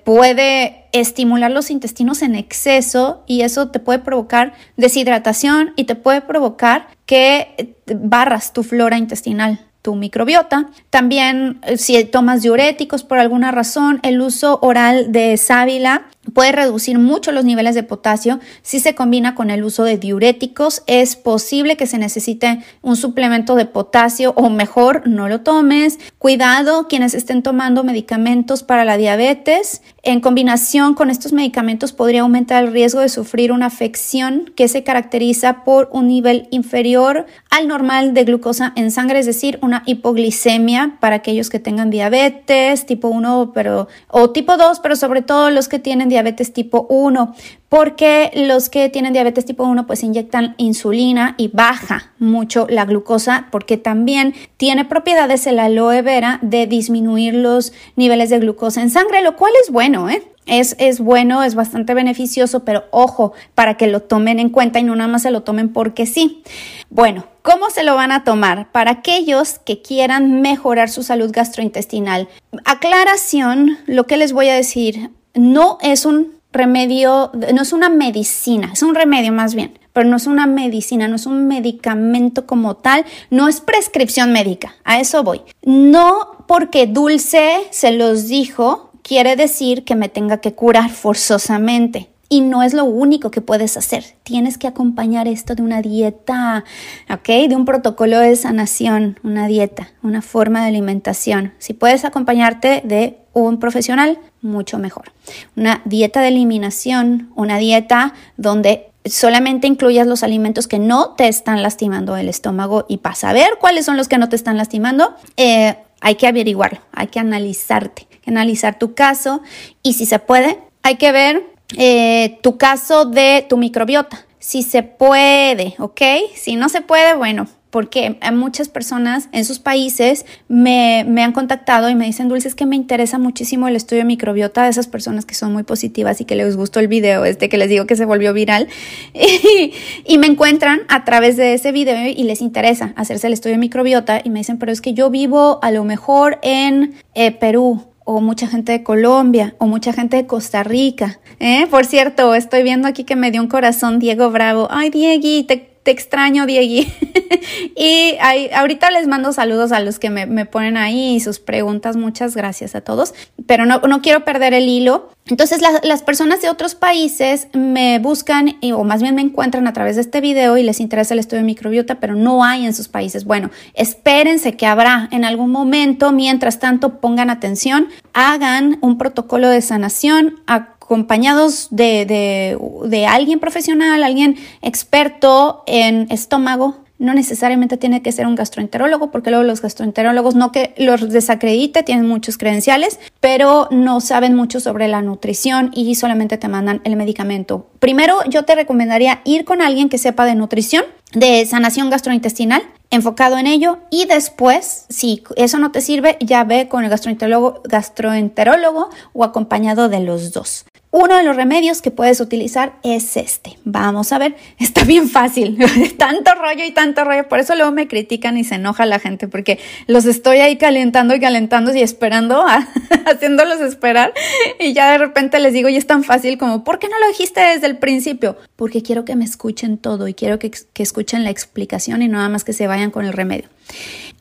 puede 0.04 0.84
estimular 0.92 1.50
los 1.50 1.70
intestinos 1.70 2.22
en 2.22 2.36
exceso 2.36 3.24
y 3.26 3.42
eso 3.42 3.70
te 3.70 3.80
puede 3.80 3.98
provocar 3.98 4.54
deshidratación 4.76 5.72
y 5.74 5.84
te 5.84 5.96
puede 5.96 6.20
provocar 6.20 6.86
que 7.06 7.74
barras 7.86 8.52
tu 8.52 8.62
flora 8.62 8.98
intestinal 8.98 9.68
tu 9.82 9.94
microbiota. 9.94 10.66
También 10.90 11.60
eh, 11.62 11.78
si 11.78 12.02
tomas 12.04 12.42
diuréticos 12.42 13.04
por 13.04 13.18
alguna 13.18 13.52
razón, 13.52 14.00
el 14.02 14.20
uso 14.20 14.58
oral 14.60 15.12
de 15.12 15.36
sábila 15.36 16.06
puede 16.34 16.52
reducir 16.52 16.98
mucho 16.98 17.32
los 17.32 17.44
niveles 17.44 17.74
de 17.74 17.82
potasio. 17.82 18.40
Si 18.62 18.80
se 18.80 18.94
combina 18.94 19.34
con 19.34 19.50
el 19.50 19.64
uso 19.64 19.84
de 19.84 19.98
diuréticos, 19.98 20.82
es 20.86 21.16
posible 21.16 21.76
que 21.76 21.86
se 21.86 21.98
necesite 21.98 22.64
un 22.82 22.96
suplemento 22.96 23.54
de 23.54 23.66
potasio 23.66 24.32
o 24.36 24.50
mejor 24.50 25.06
no 25.06 25.28
lo 25.28 25.40
tomes. 25.40 25.98
Cuidado 26.18 26.88
quienes 26.88 27.14
estén 27.14 27.42
tomando 27.42 27.84
medicamentos 27.84 28.62
para 28.62 28.84
la 28.84 28.96
diabetes. 28.96 29.82
En 30.02 30.20
combinación 30.20 30.94
con 30.94 31.10
estos 31.10 31.32
medicamentos 31.32 31.92
podría 31.92 32.22
aumentar 32.22 32.64
el 32.64 32.72
riesgo 32.72 33.00
de 33.00 33.08
sufrir 33.08 33.52
una 33.52 33.66
afección 33.66 34.52
que 34.56 34.68
se 34.68 34.82
caracteriza 34.82 35.64
por 35.64 35.88
un 35.92 36.08
nivel 36.08 36.48
inferior 36.50 37.26
al 37.50 37.68
normal 37.68 38.14
de 38.14 38.24
glucosa 38.24 38.72
en 38.76 38.90
sangre, 38.90 39.18
es 39.18 39.26
decir, 39.26 39.58
una 39.62 39.82
hipoglicemia 39.86 40.96
para 41.00 41.16
aquellos 41.16 41.50
que 41.50 41.58
tengan 41.58 41.90
diabetes 41.90 42.86
tipo 42.86 43.08
1 43.08 43.52
pero, 43.54 43.88
o 44.08 44.30
tipo 44.30 44.56
2, 44.56 44.80
pero 44.80 44.96
sobre 44.96 45.22
todo 45.22 45.50
los 45.50 45.68
que 45.68 45.78
tienen 45.78 46.08
diabetes 46.08 46.17
diabetes 46.18 46.52
tipo 46.52 46.86
1, 46.90 47.34
porque 47.68 48.32
los 48.34 48.68
que 48.68 48.88
tienen 48.88 49.12
diabetes 49.12 49.44
tipo 49.44 49.62
1 49.64 49.86
pues 49.86 50.02
inyectan 50.02 50.54
insulina 50.58 51.34
y 51.38 51.48
baja 51.48 52.12
mucho 52.18 52.66
la 52.68 52.84
glucosa 52.84 53.46
porque 53.52 53.76
también 53.76 54.34
tiene 54.56 54.84
propiedades 54.84 55.46
el 55.46 55.60
aloe 55.60 56.02
vera 56.02 56.40
de 56.42 56.66
disminuir 56.66 57.34
los 57.34 57.72
niveles 57.94 58.30
de 58.30 58.40
glucosa 58.40 58.82
en 58.82 58.90
sangre, 58.90 59.22
lo 59.22 59.36
cual 59.36 59.52
es 59.62 59.70
bueno, 59.70 60.10
¿eh? 60.10 60.22
Es, 60.46 60.76
es, 60.78 60.98
bueno, 60.98 61.42
es 61.42 61.54
bastante 61.54 61.92
beneficioso, 61.92 62.64
pero 62.64 62.84
ojo, 62.90 63.34
para 63.54 63.76
que 63.76 63.86
lo 63.86 64.00
tomen 64.00 64.38
en 64.38 64.48
cuenta 64.48 64.78
y 64.78 64.82
no 64.82 64.96
nada 64.96 65.08
más 65.08 65.22
se 65.22 65.30
lo 65.30 65.42
tomen 65.42 65.74
porque 65.74 66.06
sí. 66.06 66.42
Bueno, 66.88 67.26
¿cómo 67.42 67.68
se 67.68 67.84
lo 67.84 67.94
van 67.94 68.12
a 68.12 68.24
tomar? 68.24 68.72
Para 68.72 68.92
aquellos 68.92 69.58
que 69.58 69.82
quieran 69.82 70.40
mejorar 70.40 70.88
su 70.88 71.02
salud 71.02 71.30
gastrointestinal. 71.34 72.28
Aclaración, 72.64 73.76
lo 73.86 74.06
que 74.06 74.16
les 74.16 74.32
voy 74.32 74.48
a 74.48 74.54
decir, 74.54 75.10
no 75.34 75.78
es 75.82 76.04
un 76.04 76.38
remedio, 76.52 77.30
no 77.52 77.62
es 77.62 77.72
una 77.72 77.88
medicina, 77.88 78.70
es 78.72 78.82
un 78.82 78.94
remedio 78.94 79.32
más 79.32 79.54
bien, 79.54 79.78
pero 79.92 80.08
no 80.08 80.16
es 80.16 80.26
una 80.26 80.46
medicina, 80.46 81.08
no 81.08 81.16
es 81.16 81.26
un 81.26 81.46
medicamento 81.46 82.46
como 82.46 82.76
tal, 82.76 83.04
no 83.30 83.48
es 83.48 83.60
prescripción 83.60 84.32
médica, 84.32 84.74
a 84.84 85.00
eso 85.00 85.22
voy. 85.22 85.42
No 85.62 86.44
porque 86.46 86.86
Dulce 86.86 87.66
se 87.70 87.92
los 87.92 88.28
dijo, 88.28 88.90
quiere 89.02 89.36
decir 89.36 89.84
que 89.84 89.94
me 89.94 90.08
tenga 90.08 90.38
que 90.38 90.54
curar 90.54 90.90
forzosamente. 90.90 92.08
Y 92.28 92.42
no 92.42 92.62
es 92.62 92.74
lo 92.74 92.84
único 92.84 93.30
que 93.30 93.40
puedes 93.40 93.76
hacer. 93.76 94.04
Tienes 94.22 94.58
que 94.58 94.66
acompañar 94.66 95.26
esto 95.28 95.54
de 95.54 95.62
una 95.62 95.80
dieta, 95.80 96.64
¿ok? 97.10 97.48
De 97.48 97.56
un 97.56 97.64
protocolo 97.64 98.18
de 98.20 98.36
sanación, 98.36 99.18
una 99.22 99.46
dieta, 99.46 99.90
una 100.02 100.20
forma 100.20 100.60
de 100.60 100.68
alimentación. 100.68 101.54
Si 101.58 101.72
puedes 101.72 102.04
acompañarte 102.04 102.82
de 102.84 103.18
un 103.32 103.58
profesional, 103.58 104.18
mucho 104.42 104.78
mejor. 104.78 105.12
Una 105.56 105.80
dieta 105.84 106.20
de 106.20 106.28
eliminación, 106.28 107.30
una 107.34 107.56
dieta 107.58 108.12
donde 108.36 108.90
solamente 109.04 109.66
incluyas 109.66 110.06
los 110.06 110.22
alimentos 110.22 110.68
que 110.68 110.78
no 110.78 111.14
te 111.14 111.28
están 111.28 111.62
lastimando 111.62 112.16
el 112.16 112.28
estómago 112.28 112.84
y 112.88 112.98
para 112.98 113.14
saber 113.14 113.48
cuáles 113.60 113.84
son 113.84 113.96
los 113.96 114.08
que 114.08 114.18
no 114.18 114.28
te 114.28 114.36
están 114.36 114.56
lastimando, 114.56 115.14
eh, 115.36 115.76
hay 116.00 116.14
que 116.16 116.26
averiguarlo, 116.26 116.80
hay 116.92 117.08
que 117.08 117.18
analizarte, 117.18 118.06
analizar 118.26 118.78
tu 118.78 118.94
caso 118.94 119.40
y 119.82 119.94
si 119.94 120.06
se 120.06 120.18
puede, 120.18 120.58
hay 120.82 120.96
que 120.96 121.12
ver 121.12 121.57
eh, 121.76 122.38
tu 122.42 122.56
caso 122.56 123.04
de 123.04 123.44
tu 123.48 123.56
microbiota. 123.56 124.26
Si 124.38 124.62
se 124.62 124.82
puede, 124.82 125.74
¿ok? 125.78 126.00
Si 126.34 126.56
no 126.56 126.68
se 126.68 126.80
puede, 126.80 127.14
bueno, 127.14 127.48
porque 127.70 128.18
muchas 128.32 128.68
personas 128.68 129.28
en 129.32 129.44
sus 129.44 129.58
países 129.58 130.24
me, 130.48 131.00
han 131.00 131.32
contactado 131.32 131.90
y 131.90 131.94
me 131.94 132.06
dicen, 132.06 132.28
Dulce, 132.28 132.48
es 132.48 132.54
que 132.54 132.66
me 132.66 132.76
interesa 132.76 133.18
muchísimo 133.18 133.68
el 133.68 133.76
estudio 133.76 134.02
de 134.02 134.06
microbiota 134.06 134.64
de 134.64 134.70
esas 134.70 134.86
personas 134.86 135.26
que 135.26 135.34
son 135.34 135.52
muy 135.52 135.64
positivas 135.64 136.20
y 136.20 136.24
que 136.24 136.34
les 136.34 136.56
gustó 136.56 136.80
el 136.80 136.88
video 136.88 137.24
este 137.24 137.48
que 137.48 137.58
les 137.58 137.68
digo 137.68 137.86
que 137.86 137.96
se 137.96 138.04
volvió 138.04 138.32
viral 138.32 138.68
y, 140.06 140.18
me 140.18 140.26
encuentran 140.26 140.80
a 140.88 141.04
través 141.04 141.36
de 141.36 141.54
ese 141.54 141.72
video 141.72 142.06
y 142.06 142.24
les 142.24 142.40
interesa 142.40 142.92
hacerse 142.96 143.26
el 143.26 143.32
estudio 143.32 143.54
de 143.54 143.60
microbiota 143.60 144.20
y 144.22 144.30
me 144.30 144.40
dicen, 144.40 144.58
pero 144.58 144.72
es 144.72 144.80
que 144.80 144.94
yo 144.94 145.10
vivo 145.10 145.58
a 145.62 145.70
lo 145.70 145.84
mejor 145.84 146.38
en 146.42 146.94
eh, 147.14 147.30
Perú 147.32 147.84
o 148.10 148.22
mucha 148.22 148.46
gente 148.46 148.72
de 148.72 148.82
Colombia 148.82 149.54
o 149.58 149.66
mucha 149.66 149.92
gente 149.92 150.16
de 150.16 150.26
Costa 150.26 150.62
Rica. 150.62 151.20
¿eh? 151.40 151.66
Por 151.70 151.84
cierto, 151.84 152.34
estoy 152.34 152.62
viendo 152.62 152.88
aquí 152.88 153.04
que 153.04 153.16
me 153.16 153.30
dio 153.30 153.42
un 153.42 153.48
corazón 153.48 153.98
Diego 153.98 154.30
Bravo. 154.30 154.66
Ay, 154.70 154.88
Diegui, 154.88 155.42
te 155.42 155.77
extraño, 155.90 156.46
Diegui. 156.46 156.92
y 157.76 158.16
ahorita 158.54 158.90
les 158.90 159.06
mando 159.06 159.32
saludos 159.32 159.72
a 159.72 159.80
los 159.80 159.98
que 159.98 160.10
me, 160.10 160.46
ponen 160.46 160.76
ahí 160.76 161.16
y 161.16 161.20
sus 161.20 161.38
preguntas. 161.38 161.96
Muchas 161.96 162.36
gracias 162.36 162.74
a 162.74 162.80
todos. 162.80 163.14
Pero 163.46 163.66
no, 163.66 164.02
quiero 164.02 164.24
perder 164.24 164.54
el 164.54 164.68
hilo. 164.68 165.10
Entonces, 165.26 165.60
las 165.82 166.02
personas 166.02 166.40
de 166.40 166.48
otros 166.48 166.74
países 166.74 167.48
me 167.52 167.98
buscan 167.98 168.56
o 168.72 168.84
más 168.84 169.02
bien 169.02 169.14
me 169.14 169.20
encuentran 169.20 169.66
a 169.66 169.74
través 169.74 169.96
de 169.96 170.02
este 170.02 170.22
video 170.22 170.56
y 170.56 170.62
les 170.62 170.80
interesa 170.80 171.12
el 171.12 171.20
estudio 171.20 171.42
de 171.42 171.46
microbiota, 171.46 171.96
pero 172.00 172.14
no 172.14 172.44
hay 172.44 172.64
en 172.64 172.72
sus 172.72 172.88
países. 172.88 173.24
Bueno, 173.24 173.50
espérense 173.74 174.56
que 174.56 174.66
habrá 174.66 175.08
en 175.12 175.24
algún 175.24 175.50
momento. 175.50 176.12
Mientras 176.12 176.58
tanto, 176.58 177.00
pongan 177.00 177.28
atención, 177.28 177.88
hagan 178.14 178.78
un 178.80 178.96
protocolo 178.96 179.50
de 179.50 179.60
sanación. 179.60 180.40
Acompañados 180.88 181.68
de, 181.70 182.06
de, 182.06 183.06
alguien 183.06 183.40
profesional, 183.40 184.02
alguien 184.02 184.36
experto 184.62 185.62
en 185.66 186.06
estómago, 186.10 186.76
no 186.98 187.12
necesariamente 187.12 187.76
tiene 187.76 188.00
que 188.00 188.10
ser 188.10 188.26
un 188.26 188.34
gastroenterólogo, 188.34 189.10
porque 189.10 189.28
luego 189.28 189.44
los 189.44 189.60
gastroenterólogos 189.60 190.34
no 190.34 190.50
que 190.50 190.74
los 190.78 191.10
desacredite, 191.10 191.82
tienen 191.82 192.08
muchos 192.08 192.38
credenciales, 192.38 192.98
pero 193.20 193.68
no 193.70 194.00
saben 194.00 194.34
mucho 194.34 194.60
sobre 194.60 194.88
la 194.88 195.02
nutrición 195.02 195.72
y 195.74 195.94
solamente 195.94 196.38
te 196.38 196.48
mandan 196.48 196.80
el 196.84 196.96
medicamento. 196.96 197.66
Primero, 197.80 198.20
yo 198.26 198.46
te 198.46 198.54
recomendaría 198.54 199.20
ir 199.24 199.44
con 199.44 199.60
alguien 199.60 199.90
que 199.90 199.98
sepa 199.98 200.24
de 200.24 200.36
nutrición, 200.36 200.84
de 201.12 201.44
sanación 201.44 201.90
gastrointestinal, 201.90 202.62
enfocado 202.90 203.36
en 203.36 203.46
ello 203.46 203.78
y 203.90 204.06
después, 204.06 204.86
si 204.88 205.22
eso 205.36 205.58
no 205.58 205.70
te 205.70 205.82
sirve, 205.82 206.16
ya 206.20 206.44
ve 206.44 206.66
con 206.68 206.82
el 206.82 206.90
gastroenterólogo, 206.90 207.60
gastroenterólogo 207.64 208.88
o 209.12 209.24
acompañado 209.24 209.90
de 209.90 210.00
los 210.00 210.32
dos. 210.32 210.64
Uno 210.90 211.18
de 211.18 211.22
los 211.22 211.36
remedios 211.36 211.82
que 211.82 211.90
puedes 211.90 212.18
utilizar 212.18 212.76
es 212.82 213.18
este. 213.18 213.58
Vamos 213.64 214.10
a 214.12 214.18
ver, 214.18 214.36
está 214.58 214.84
bien 214.84 215.08
fácil. 215.08 215.58
tanto 215.98 216.34
rollo 216.34 216.64
y 216.64 216.70
tanto 216.70 217.04
rollo. 217.04 217.28
Por 217.28 217.40
eso 217.40 217.54
luego 217.54 217.72
me 217.72 217.88
critican 217.88 218.38
y 218.38 218.44
se 218.44 218.54
enoja 218.54 218.86
la 218.86 218.98
gente 218.98 219.28
porque 219.28 219.58
los 219.86 220.06
estoy 220.06 220.38
ahí 220.38 220.56
calentando 220.56 221.14
y 221.14 221.20
calentando 221.20 221.74
y 221.74 221.82
esperando, 221.82 222.46
haciéndolos 223.06 223.60
esperar. 223.60 224.14
Y 224.58 224.72
ya 224.72 224.92
de 224.92 224.98
repente 224.98 225.38
les 225.40 225.52
digo, 225.52 225.68
y 225.68 225.76
es 225.76 225.86
tan 225.86 226.04
fácil 226.04 226.38
como, 226.38 226.64
¿por 226.64 226.78
qué 226.78 226.88
no 226.88 226.98
lo 226.98 227.08
dijiste 227.08 227.40
desde 227.40 227.66
el 227.66 227.76
principio? 227.76 228.38
Porque 228.56 228.82
quiero 228.82 229.04
que 229.04 229.14
me 229.14 229.26
escuchen 229.26 229.76
todo 229.76 230.08
y 230.08 230.14
quiero 230.14 230.38
que, 230.38 230.50
escuchen 230.78 231.22
la 231.22 231.30
explicación 231.30 232.00
y 232.00 232.08
nada 232.08 232.30
más 232.30 232.44
que 232.44 232.54
se 232.54 232.66
vayan 232.66 232.90
con 232.90 233.04
el 233.04 233.12
remedio. 233.12 233.48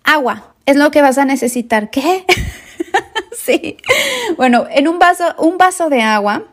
Agua 0.03 0.53
es 0.65 0.75
lo 0.75 0.91
que 0.91 1.01
vas 1.01 1.17
a 1.17 1.23
necesitar. 1.23 1.89
¿Qué? 1.91 2.25
sí. 3.31 3.77
Bueno, 4.35 4.67
en 4.69 4.89
un 4.89 4.99
vaso, 4.99 5.33
un 5.37 5.57
vaso 5.57 5.89
de 5.89 6.01
agua 6.01 6.43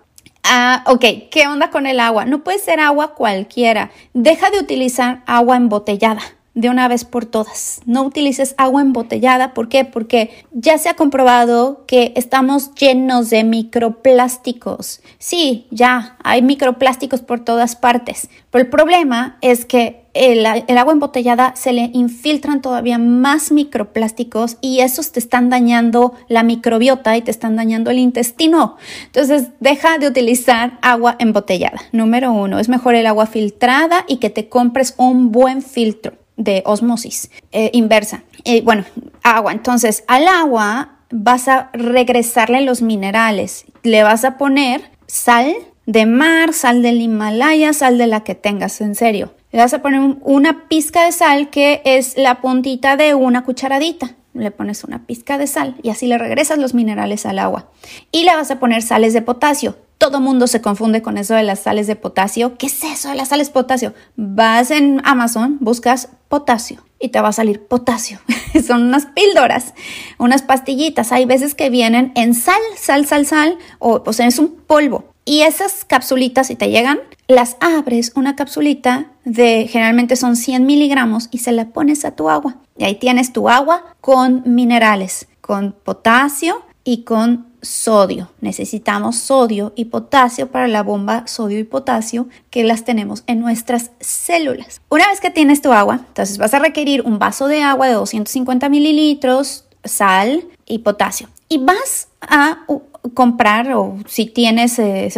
Ah, 0.45 0.85
ok, 0.87 1.05
¿qué 1.31 1.47
onda 1.49 1.71
con 1.71 1.87
el 1.87 1.99
agua? 1.99 2.27
No 2.27 2.45
puede 2.45 2.59
ser 2.59 2.79
agua 2.79 3.15
cualquiera. 3.15 3.91
Deja 4.13 4.51
de 4.51 4.59
utilizar 4.61 5.23
agua 5.27 5.57
embotellada 5.57 6.21
de 6.55 6.71
una 6.71 6.89
vez 6.89 7.05
por 7.05 7.27
todas. 7.27 7.81
No 7.85 8.03
utilices 8.03 8.55
agua 8.59 8.83
embotellada. 8.83 9.55
¿Por 9.55 9.69
qué? 9.69 9.85
Porque 9.85 10.31
ya 10.53 10.79
se 10.79 10.89
ha 10.89 10.95
comprobado 10.95 11.85
que 11.87 12.13
estamos 12.17 12.75
llenos 12.75 13.31
de 13.31 13.45
microplásticos. 13.45 15.01
Sí, 15.19 15.67
ya 15.71 16.17
hay 16.23 16.43
microplásticos 16.43 17.23
por 17.23 17.41
todas 17.41 17.77
partes. 17.77 18.29
Pero 18.51 18.65
el 18.65 18.71
problema 18.71 19.37
es 19.41 19.65
que 19.65 20.05
el, 20.15 20.47
agua 20.47 20.93
embotellada 20.93 21.57
se 21.57 21.73
le 21.73 21.91
infiltran 21.93 22.63
todavía 22.63 22.99
más 22.99 23.51
microplásticos 23.51 24.59
y 24.61 24.79
esos 24.79 25.11
te 25.11 25.19
están 25.19 25.51
dañando 25.51 26.15
la 26.29 26.45
microbiota 26.45 27.17
y 27.17 27.23
te 27.23 27.33
están 27.33 27.57
dañando 27.57 27.91
el 27.91 27.99
intestino. 27.99 28.77
Entonces, 29.07 29.49
deja 29.59 29.99
de 29.99 30.07
utilizar 30.07 30.79
agua 30.83 31.17
embotellada. 31.19 31.81
Número 31.91 32.33
uno, 32.33 32.61
es 32.61 32.69
mejor 32.69 32.95
el 32.95 33.09
agua 33.09 33.27
filtrada 33.27 34.05
y 34.07 34.19
que 34.19 34.31
te 34.31 34.49
compres 34.49 34.95
un 34.99 35.33
buen 35.33 35.61
filtro 35.61 36.24
de 36.37 36.63
osmosis 36.67 37.31
eh, 37.53 37.71
inversa. 37.73 38.25
Eh, 38.45 38.63
bueno, 38.63 38.85
agua. 39.23 39.53
Entonces, 39.53 40.05
al 40.07 40.27
agua 40.29 40.99
vas 41.11 41.49
a 41.49 41.71
regresarle 41.73 42.61
los 42.63 42.83
minerales. 42.83 43.65
Le 43.83 44.03
vas 44.03 44.25
a 44.25 44.37
poner 44.37 44.91
sal 45.07 45.55
de 45.87 46.07
mar, 46.07 46.53
sal 46.53 46.83
del 46.83 47.01
Himalaya, 47.01 47.73
sal 47.73 47.99
de 47.99 48.07
la 48.07 48.25
que 48.25 48.35
tengas, 48.35 48.81
en 48.81 48.95
serio. 48.95 49.35
Le 49.53 49.61
vas 49.61 49.75
a 49.75 49.83
poner 49.83 50.17
una 50.23 50.67
pizca 50.69 51.05
de 51.05 51.13
sal 51.13 51.51
que 51.51 51.83
es 51.85 52.17
la 52.17 52.41
puntita 52.41 52.97
de 52.97 53.15
una 53.15 53.45
cucharadita. 53.45 54.17
Le 54.33 54.51
pones 54.51 54.83
una 54.83 55.07
pizca 55.07 55.39
de 55.39 55.47
sal 55.47 55.77
y 55.83 55.91
así 55.91 56.09
le 56.09 56.19
regresas 56.19 56.59
los 56.59 56.75
minerales 56.75 57.25
al 57.25 57.39
agua. 57.39 57.69
Y 58.11 58.25
le 58.25 58.35
vas 58.35 58.51
a 58.51 58.59
poner 58.59 58.83
sales 58.83 59.13
de 59.13 59.23
potasio. 59.23 59.77
Todo 59.99 60.21
mundo 60.21 60.49
se 60.49 60.61
confunde 60.61 61.03
con 61.03 61.19
eso 61.19 61.35
de 61.35 61.45
las 61.45 61.61
sales 61.61 61.87
de 61.87 61.95
potasio. 61.95 62.59
¿Qué 62.59 62.67
es 62.67 62.83
eso 62.83 63.11
de 63.11 63.15
las 63.15 63.29
sales 63.29 63.49
de 63.49 63.53
potasio? 63.53 63.95
Vas 64.17 64.73
en 64.73 65.01
Amazon, 65.05 65.59
buscas 65.61 66.09
potasio 66.35 66.83
y 66.99 67.11
te 67.11 67.21
va 67.21 67.29
a 67.29 67.33
salir 67.33 67.65
potasio. 67.65 68.19
Son 68.67 68.83
unas 68.83 69.07
píldoras, 69.07 69.73
unas 70.19 70.43
pastillitas. 70.43 71.13
Hay 71.13 71.27
veces 71.27 71.55
que 71.55 71.71
vienen 71.71 72.11
en 72.17 72.35
sal, 72.35 72.61
sal, 72.77 73.07
sal, 73.07 73.25
sal, 73.25 73.57
o, 73.79 74.03
o 74.05 74.13
sea, 74.13 74.27
es 74.27 74.41
un 74.41 74.49
polvo. 74.67 75.05
Y 75.25 75.43
esas 75.43 75.85
capsulitas, 75.85 76.49
si 76.49 76.57
te 76.57 76.71
llegan, 76.71 76.99
las 77.29 77.57
abres, 77.61 78.11
una 78.17 78.35
capsulita 78.35 79.13
de 79.25 79.69
generalmente 79.71 80.17
son 80.17 80.35
100 80.35 80.67
miligramos 80.67 81.29
y 81.31 81.39
se 81.39 81.53
la 81.53 81.67
pones 81.67 82.05
a 82.05 82.17
tu 82.17 82.29
agua. 82.29 82.57
Y 82.77 82.83
ahí 82.83 82.97
tienes 82.97 83.33
tu 83.33 83.49
agua 83.49 83.95
con 84.01 84.43
minerales, 84.45 85.29
con 85.41 85.77
potasio 85.85 86.65
y 86.83 87.05
con 87.05 87.47
sodio. 87.65 88.31
Necesitamos 88.41 89.17
sodio 89.17 89.73
y 89.77 89.87
potasio 89.87 90.51
para 90.51 90.69
la 90.69 90.83
bomba 90.83 91.27
sodio 91.27 91.59
y 91.59 91.65
potasio 91.65 92.29
que 92.51 92.65
las 92.65 92.85
tenemos 92.85 93.25
en 93.27 93.41
nuestras 93.41 93.91
células. 94.01 94.81
Una 94.89 95.09
vez 95.09 95.21
que 95.21 95.31
tienes 95.31 95.63
tu 95.63 95.73
agua, 95.73 96.01
entonces 96.09 96.39
vas 96.39 96.55
a 96.55 96.59
requerir 96.59 97.03
un 97.03 97.19
vaso 97.19 97.49
de 97.49 97.63
agua 97.63 97.89
de 97.89 97.95
250 97.95 98.69
mililitros, 98.69 99.67
sal 99.85 100.45
y 100.67 100.79
potasio. 100.79 101.29
Y 101.49 101.59
vas 101.59 102.09
a 102.21 102.65
comprar 103.13 103.73
o 103.75 103.99
si 104.07 104.27
tienes 104.27 104.79
eh, 104.79 105.13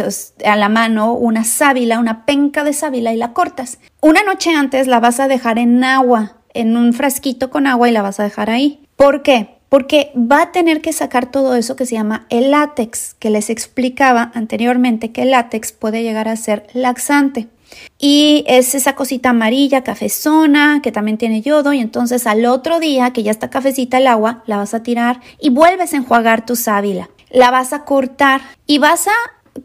a 0.45 0.55
la 0.55 0.69
mano 0.69 1.13
una 1.13 1.43
sábila, 1.43 1.99
una 1.99 2.25
penca 2.25 2.63
de 2.63 2.73
sábila 2.73 3.13
y 3.13 3.17
la 3.17 3.33
cortas. 3.33 3.79
Una 4.01 4.23
noche 4.23 4.53
antes 4.53 4.87
la 4.87 4.99
vas 4.99 5.19
a 5.19 5.27
dejar 5.27 5.57
en 5.57 5.83
agua, 5.83 6.37
en 6.53 6.75
un 6.75 6.93
frasquito 6.93 7.49
con 7.49 7.65
agua 7.65 7.87
y 7.87 7.93
la 7.93 8.01
vas 8.01 8.19
a 8.19 8.23
dejar 8.23 8.49
ahí. 8.49 8.85
¿Por 8.95 9.21
qué? 9.21 9.56
Porque 9.69 10.11
va 10.15 10.41
a 10.41 10.51
tener 10.51 10.81
que 10.81 10.93
sacar 10.93 11.31
todo 11.31 11.55
eso 11.55 11.75
que 11.75 11.85
se 11.85 11.95
llama 11.95 12.25
el 12.29 12.51
látex, 12.51 13.15
que 13.19 13.29
les 13.29 13.49
explicaba 13.49 14.31
anteriormente 14.33 15.11
que 15.11 15.23
el 15.23 15.31
látex 15.31 15.71
puede 15.71 16.03
llegar 16.03 16.27
a 16.27 16.35
ser 16.35 16.67
laxante. 16.73 17.47
Y 17.99 18.45
es 18.47 18.75
esa 18.75 18.95
cosita 18.95 19.31
amarilla, 19.31 19.83
cafezona, 19.83 20.81
que 20.81 20.91
también 20.91 21.17
tiene 21.17 21.41
yodo. 21.41 21.73
Y 21.73 21.79
entonces 21.79 22.25
al 22.27 22.45
otro 22.45 22.79
día, 22.79 23.11
que 23.11 23.23
ya 23.23 23.31
está 23.31 23.49
cafecita 23.49 23.97
el 23.97 24.07
agua, 24.07 24.43
la 24.45 24.57
vas 24.57 24.73
a 24.73 24.83
tirar 24.83 25.19
y 25.39 25.49
vuelves 25.49 25.93
a 25.93 25.97
enjuagar 25.97 26.45
tu 26.45 26.55
sábila 26.55 27.09
la 27.29 27.51
vas 27.51 27.73
a 27.73 27.83
cortar 27.83 28.41
y 28.65 28.77
vas 28.77 29.07
a 29.07 29.11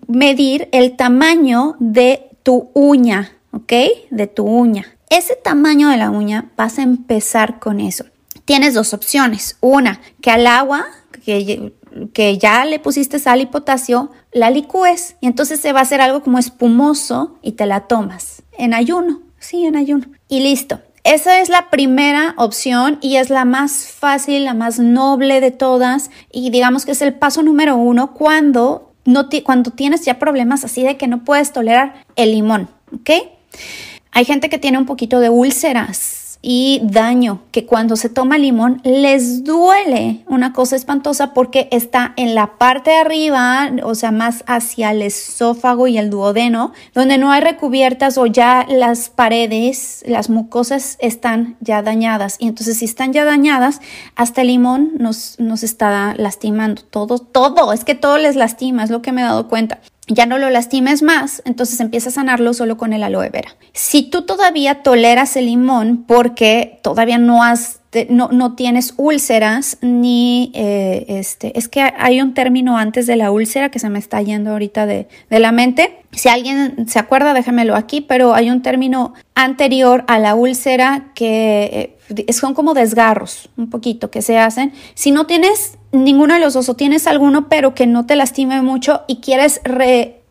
medir 0.06 0.68
el 0.72 0.96
tamaño 0.96 1.76
de 1.78 2.30
tu 2.42 2.70
uña, 2.74 3.32
¿ok? 3.52 3.72
De 4.10 4.26
tu 4.26 4.44
uña. 4.44 4.86
Ese 5.10 5.36
tamaño 5.36 5.88
de 5.88 5.98
la 5.98 6.10
uña 6.10 6.50
vas 6.56 6.78
a 6.78 6.82
empezar 6.82 7.58
con 7.58 7.80
eso. 7.80 8.04
Tienes 8.52 8.74
dos 8.74 8.92
opciones. 8.92 9.56
Una, 9.62 10.02
que 10.20 10.30
al 10.30 10.46
agua, 10.46 10.84
que, 11.24 11.72
que 12.12 12.36
ya 12.36 12.66
le 12.66 12.78
pusiste 12.80 13.18
sal 13.18 13.40
y 13.40 13.46
potasio, 13.46 14.10
la 14.30 14.50
licúes 14.50 15.16
y 15.22 15.26
entonces 15.26 15.58
se 15.58 15.72
va 15.72 15.78
a 15.78 15.84
hacer 15.84 16.02
algo 16.02 16.22
como 16.22 16.38
espumoso 16.38 17.38
y 17.40 17.52
te 17.52 17.64
la 17.64 17.86
tomas 17.86 18.42
en 18.58 18.74
ayuno. 18.74 19.22
Sí, 19.38 19.64
en 19.64 19.74
ayuno. 19.74 20.04
Y 20.28 20.40
listo. 20.40 20.82
Esa 21.02 21.40
es 21.40 21.48
la 21.48 21.70
primera 21.70 22.34
opción 22.36 22.98
y 23.00 23.16
es 23.16 23.30
la 23.30 23.46
más 23.46 23.86
fácil, 23.86 24.44
la 24.44 24.52
más 24.52 24.78
noble 24.78 25.40
de 25.40 25.50
todas 25.50 26.10
y 26.30 26.50
digamos 26.50 26.84
que 26.84 26.92
es 26.92 27.00
el 27.00 27.14
paso 27.14 27.42
número 27.42 27.76
uno 27.76 28.12
cuando, 28.12 28.92
no 29.06 29.30
cuando 29.44 29.70
tienes 29.70 30.04
ya 30.04 30.18
problemas 30.18 30.62
así 30.62 30.82
de 30.82 30.98
que 30.98 31.08
no 31.08 31.24
puedes 31.24 31.54
tolerar 31.54 32.04
el 32.16 32.32
limón. 32.32 32.68
¿ok? 32.94 33.12
Hay 34.10 34.26
gente 34.26 34.50
que 34.50 34.58
tiene 34.58 34.76
un 34.76 34.84
poquito 34.84 35.20
de 35.20 35.30
úlceras 35.30 36.21
y 36.42 36.80
daño, 36.82 37.40
que 37.52 37.66
cuando 37.66 37.94
se 37.94 38.08
toma 38.08 38.36
limón 38.36 38.80
les 38.82 39.44
duele 39.44 40.24
una 40.26 40.52
cosa 40.52 40.74
espantosa 40.74 41.32
porque 41.34 41.68
está 41.70 42.12
en 42.16 42.34
la 42.34 42.58
parte 42.58 42.90
de 42.90 42.96
arriba, 42.96 43.70
o 43.84 43.94
sea, 43.94 44.10
más 44.10 44.42
hacia 44.48 44.90
el 44.90 45.02
esófago 45.02 45.86
y 45.86 45.98
el 45.98 46.10
duodeno, 46.10 46.72
donde 46.94 47.16
no 47.16 47.30
hay 47.30 47.40
recubiertas 47.40 48.18
o 48.18 48.26
ya 48.26 48.66
las 48.68 49.08
paredes, 49.08 50.02
las 50.06 50.28
mucosas 50.30 50.96
están 51.00 51.56
ya 51.60 51.80
dañadas. 51.80 52.36
Y 52.40 52.48
entonces 52.48 52.78
si 52.78 52.86
están 52.86 53.12
ya 53.12 53.24
dañadas, 53.24 53.80
hasta 54.16 54.40
el 54.40 54.48
limón 54.48 54.92
nos, 54.98 55.38
nos 55.38 55.62
está 55.62 56.14
lastimando. 56.16 56.82
Todo, 56.82 57.20
todo, 57.20 57.72
es 57.72 57.84
que 57.84 57.94
todo 57.94 58.18
les 58.18 58.34
lastima, 58.34 58.82
es 58.82 58.90
lo 58.90 59.00
que 59.00 59.12
me 59.12 59.20
he 59.20 59.24
dado 59.24 59.48
cuenta 59.48 59.78
ya 60.08 60.26
no 60.26 60.38
lo 60.38 60.50
lastimes 60.50 61.02
más, 61.02 61.42
entonces 61.44 61.78
empieza 61.80 62.08
a 62.08 62.12
sanarlo 62.12 62.54
solo 62.54 62.76
con 62.76 62.92
el 62.92 63.02
aloe 63.02 63.30
vera. 63.30 63.56
Si 63.72 64.02
tú 64.02 64.22
todavía 64.22 64.82
toleras 64.82 65.36
el 65.36 65.46
limón 65.46 66.04
porque 66.06 66.80
todavía 66.82 67.18
no 67.18 67.42
has 67.44 67.81
no, 68.08 68.28
no, 68.32 68.54
tienes 68.54 68.94
úlceras 68.96 69.76
ni 69.82 70.50
eh, 70.54 71.04
este 71.08 71.58
es 71.58 71.68
que 71.68 71.80
hay 71.80 72.22
un 72.22 72.32
término 72.32 72.78
antes 72.78 73.06
de 73.06 73.16
la 73.16 73.30
úlcera 73.30 73.70
que 73.70 73.78
se 73.78 73.90
me 73.90 73.98
está 73.98 74.22
yendo 74.22 74.50
ahorita 74.50 74.86
de, 74.86 75.08
de, 75.28 75.38
la 75.38 75.52
mente. 75.52 75.98
Si 76.12 76.28
alguien 76.28 76.88
se 76.88 76.98
acuerda 76.98 77.34
déjamelo 77.34 77.76
aquí 77.76 78.00
pero 78.00 78.34
hay 78.34 78.50
un 78.50 78.62
término 78.62 79.12
anterior 79.34 80.04
a 80.08 80.18
la 80.18 80.34
úlcera 80.34 81.10
que 81.14 81.96
eh, 82.08 82.32
son 82.32 82.54
como 82.54 82.72
desgarros 82.72 83.50
un 83.56 83.68
poquito 83.68 84.10
que 84.10 84.22
se 84.22 84.38
hacen. 84.38 84.72
Si 84.94 85.10
no 85.10 85.26
tienes 85.26 85.78
ninguno 85.92 86.34
de 86.34 86.40
los 86.40 86.54
dos 86.54 86.68
o 86.70 86.74
tienes 86.74 87.06
alguno 87.06 87.48
pero 87.48 87.74
que 87.74 87.86
no 87.86 88.06
te 88.06 88.16
lastime 88.16 88.62
mucho 88.62 89.02
y 89.06 89.16
quieres 89.16 89.60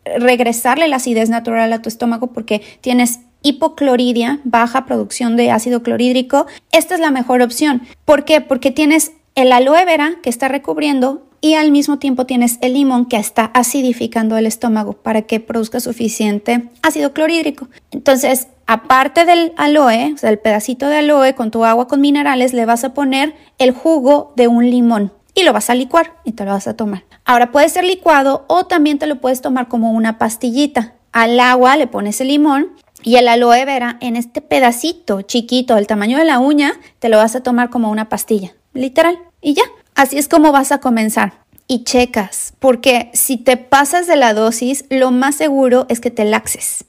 regresarle 0.04 0.88
la 0.88 0.96
acidez 0.96 1.30
natural 1.30 1.72
a 1.72 1.80
tu 1.80 1.88
estómago 1.88 2.28
porque 2.28 2.60
tienes 2.80 3.20
hipocloridia, 3.42 4.40
baja 4.44 4.86
producción 4.86 5.36
de 5.36 5.50
ácido 5.50 5.82
clorhídrico, 5.82 6.46
esta 6.72 6.94
es 6.94 7.00
la 7.00 7.10
mejor 7.10 7.42
opción. 7.42 7.82
¿Por 8.04 8.24
qué? 8.24 8.40
Porque 8.40 8.70
tienes 8.70 9.12
el 9.34 9.52
aloe 9.52 9.84
vera 9.84 10.16
que 10.22 10.30
está 10.30 10.48
recubriendo 10.48 11.22
y 11.40 11.54
al 11.54 11.72
mismo 11.72 11.98
tiempo 11.98 12.24
tienes 12.24 12.58
el 12.60 12.74
limón 12.74 13.06
que 13.06 13.16
está 13.16 13.46
acidificando 13.46 14.36
el 14.36 14.46
estómago 14.46 14.92
para 14.92 15.22
que 15.22 15.40
produzca 15.40 15.80
suficiente 15.80 16.68
ácido 16.82 17.12
clorhídrico. 17.12 17.68
Entonces, 17.90 18.46
aparte 18.66 19.24
del 19.24 19.52
aloe, 19.56 20.12
o 20.14 20.16
sea, 20.16 20.30
el 20.30 20.38
pedacito 20.38 20.88
de 20.88 20.98
aloe 20.98 21.34
con 21.34 21.50
tu 21.50 21.64
agua 21.64 21.88
con 21.88 22.00
minerales, 22.00 22.54
le 22.54 22.64
vas 22.64 22.84
a 22.84 22.94
poner 22.94 23.34
el 23.58 23.72
jugo 23.72 24.32
de 24.36 24.46
un 24.46 24.70
limón 24.70 25.12
y 25.34 25.42
lo 25.42 25.52
vas 25.52 25.68
a 25.68 25.74
licuar 25.74 26.14
y 26.24 26.32
te 26.32 26.44
lo 26.44 26.52
vas 26.52 26.68
a 26.68 26.76
tomar. 26.76 27.04
Ahora 27.24 27.50
puede 27.50 27.68
ser 27.68 27.84
licuado 27.84 28.44
o 28.46 28.66
también 28.66 28.98
te 28.98 29.06
lo 29.06 29.20
puedes 29.20 29.40
tomar 29.40 29.66
como 29.66 29.90
una 29.90 30.18
pastillita. 30.18 30.94
Al 31.10 31.40
agua 31.40 31.76
le 31.76 31.88
pones 31.88 32.20
el 32.20 32.28
limón 32.28 32.70
y 33.02 33.16
el 33.16 33.28
aloe 33.28 33.64
vera 33.64 33.98
en 34.00 34.16
este 34.16 34.40
pedacito 34.40 35.22
chiquito 35.22 35.74
del 35.74 35.86
tamaño 35.86 36.18
de 36.18 36.24
la 36.24 36.38
uña, 36.38 36.72
te 36.98 37.08
lo 37.08 37.16
vas 37.18 37.36
a 37.36 37.42
tomar 37.42 37.70
como 37.70 37.90
una 37.90 38.08
pastilla, 38.08 38.54
literal. 38.72 39.18
Y 39.40 39.54
ya, 39.54 39.64
así 39.94 40.18
es 40.18 40.28
como 40.28 40.52
vas 40.52 40.72
a 40.72 40.78
comenzar. 40.78 41.42
Y 41.68 41.84
checas, 41.84 42.54
porque 42.58 43.10
si 43.14 43.36
te 43.36 43.56
pasas 43.56 44.06
de 44.06 44.16
la 44.16 44.34
dosis, 44.34 44.84
lo 44.90 45.10
más 45.10 45.36
seguro 45.36 45.86
es 45.88 46.00
que 46.00 46.10
te 46.10 46.24
laxes. 46.24 46.84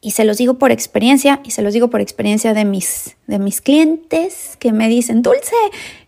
Y 0.00 0.10
se 0.12 0.24
los 0.24 0.38
digo 0.38 0.54
por 0.54 0.72
experiencia, 0.72 1.40
y 1.44 1.52
se 1.52 1.62
los 1.62 1.72
digo 1.72 1.88
por 1.88 2.00
experiencia 2.00 2.52
de 2.52 2.64
mis, 2.64 3.16
de 3.26 3.38
mis 3.38 3.60
clientes 3.60 4.56
que 4.58 4.72
me 4.72 4.88
dicen, 4.88 5.22
Dulce, 5.22 5.54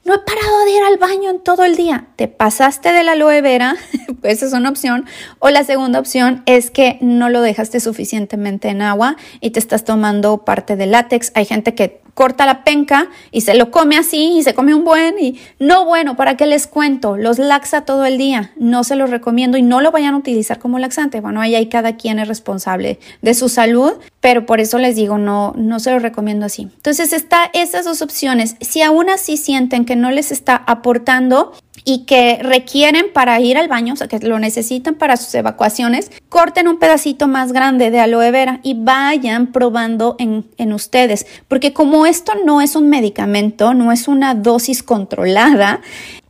no 0.06 0.14
he 0.14 0.18
parado 0.18 0.64
de 0.64 0.70
ir 0.70 0.82
al 0.84 0.98
baño 0.98 1.30
en 1.30 1.40
todo 1.40 1.64
el 1.64 1.75
día. 1.75 2.06
Te 2.14 2.28
pasaste 2.28 2.92
de 2.92 3.02
la 3.02 3.12
aloe 3.12 3.42
vera, 3.42 3.76
pues 4.20 4.42
es 4.42 4.52
una 4.52 4.70
opción. 4.70 5.04
O 5.40 5.50
la 5.50 5.64
segunda 5.64 5.98
opción 5.98 6.42
es 6.46 6.70
que 6.70 6.98
no 7.00 7.28
lo 7.28 7.42
dejaste 7.42 7.80
suficientemente 7.80 8.68
en 8.68 8.82
agua 8.82 9.16
y 9.40 9.50
te 9.50 9.58
estás 9.58 9.84
tomando 9.84 10.44
parte 10.44 10.76
del 10.76 10.92
látex. 10.92 11.32
Hay 11.34 11.44
gente 11.44 11.75
que 11.75 12.05
corta 12.16 12.46
la 12.46 12.64
penca 12.64 13.08
y 13.30 13.42
se 13.42 13.54
lo 13.54 13.70
come 13.70 13.99
así 13.99 14.38
y 14.38 14.42
se 14.42 14.54
come 14.54 14.75
un 14.75 14.85
buen 14.85 15.18
y 15.20 15.38
no 15.58 15.85
bueno, 15.85 16.16
¿para 16.16 16.38
qué 16.38 16.46
les 16.46 16.66
cuento? 16.66 17.18
Los 17.18 17.38
laxa 17.38 17.82
todo 17.82 18.06
el 18.06 18.16
día, 18.16 18.52
no 18.56 18.85
se 18.85 18.96
los 18.96 19.11
recomiendo 19.11 19.58
y 19.58 19.62
no 19.62 19.82
lo 19.82 19.90
vayan 19.90 20.14
a 20.14 20.16
utilizar 20.16 20.58
como 20.58 20.78
laxante. 20.78 21.20
Bueno, 21.20 21.42
ahí, 21.42 21.54
ahí 21.54 21.66
cada 21.66 21.96
quien 21.96 22.18
es 22.18 22.26
responsable 22.26 22.99
de 23.21 23.34
su 23.34 23.50
salud, 23.50 23.93
pero 24.21 24.47
por 24.47 24.60
eso 24.60 24.78
les 24.78 24.97
digo, 24.97 25.19
no, 25.19 25.52
no 25.58 25.78
se 25.78 25.91
los 25.91 26.00
recomiendo 26.00 26.47
así. 26.47 26.62
Entonces 26.62 27.12
está 27.12 27.50
esas 27.52 27.84
dos 27.84 28.00
opciones. 28.00 28.56
Si 28.62 28.80
aún 28.80 29.10
así 29.10 29.36
sienten 29.36 29.84
que 29.84 29.95
no 29.95 30.10
les 30.10 30.32
está 30.32 30.56
aportando, 30.56 31.52
y 31.84 32.04
que 32.04 32.39
requieren 32.43 33.06
para 33.12 33.41
ir 33.41 33.58
al 33.58 33.69
baño, 33.69 33.95
o 33.95 33.97
sea, 33.97 34.08
que 34.08 34.19
lo 34.21 34.39
necesitan 34.39 34.95
para 34.95 35.17
sus 35.17 35.34
evacuaciones, 35.34 36.10
corten 36.28 36.69
un 36.69 36.78
pedacito 36.78 37.28
más 37.28 37.52
grande 37.52 37.91
de 37.91 38.00
aloe 38.00 38.30
vera 38.30 38.60
y 38.62 38.75
vayan 38.75 39.52
probando 39.52 40.17
en, 40.19 40.47
en 40.56 40.73
ustedes. 40.73 41.26
Porque 41.49 41.73
como 41.73 42.06
esto 42.06 42.32
no 42.45 42.60
es 42.60 42.76
un 42.76 42.89
medicamento, 42.89 43.75
no 43.75 43.93
es 43.93 44.08
una 44.08 44.34
dosis 44.34 44.82
controlada, 44.82 45.80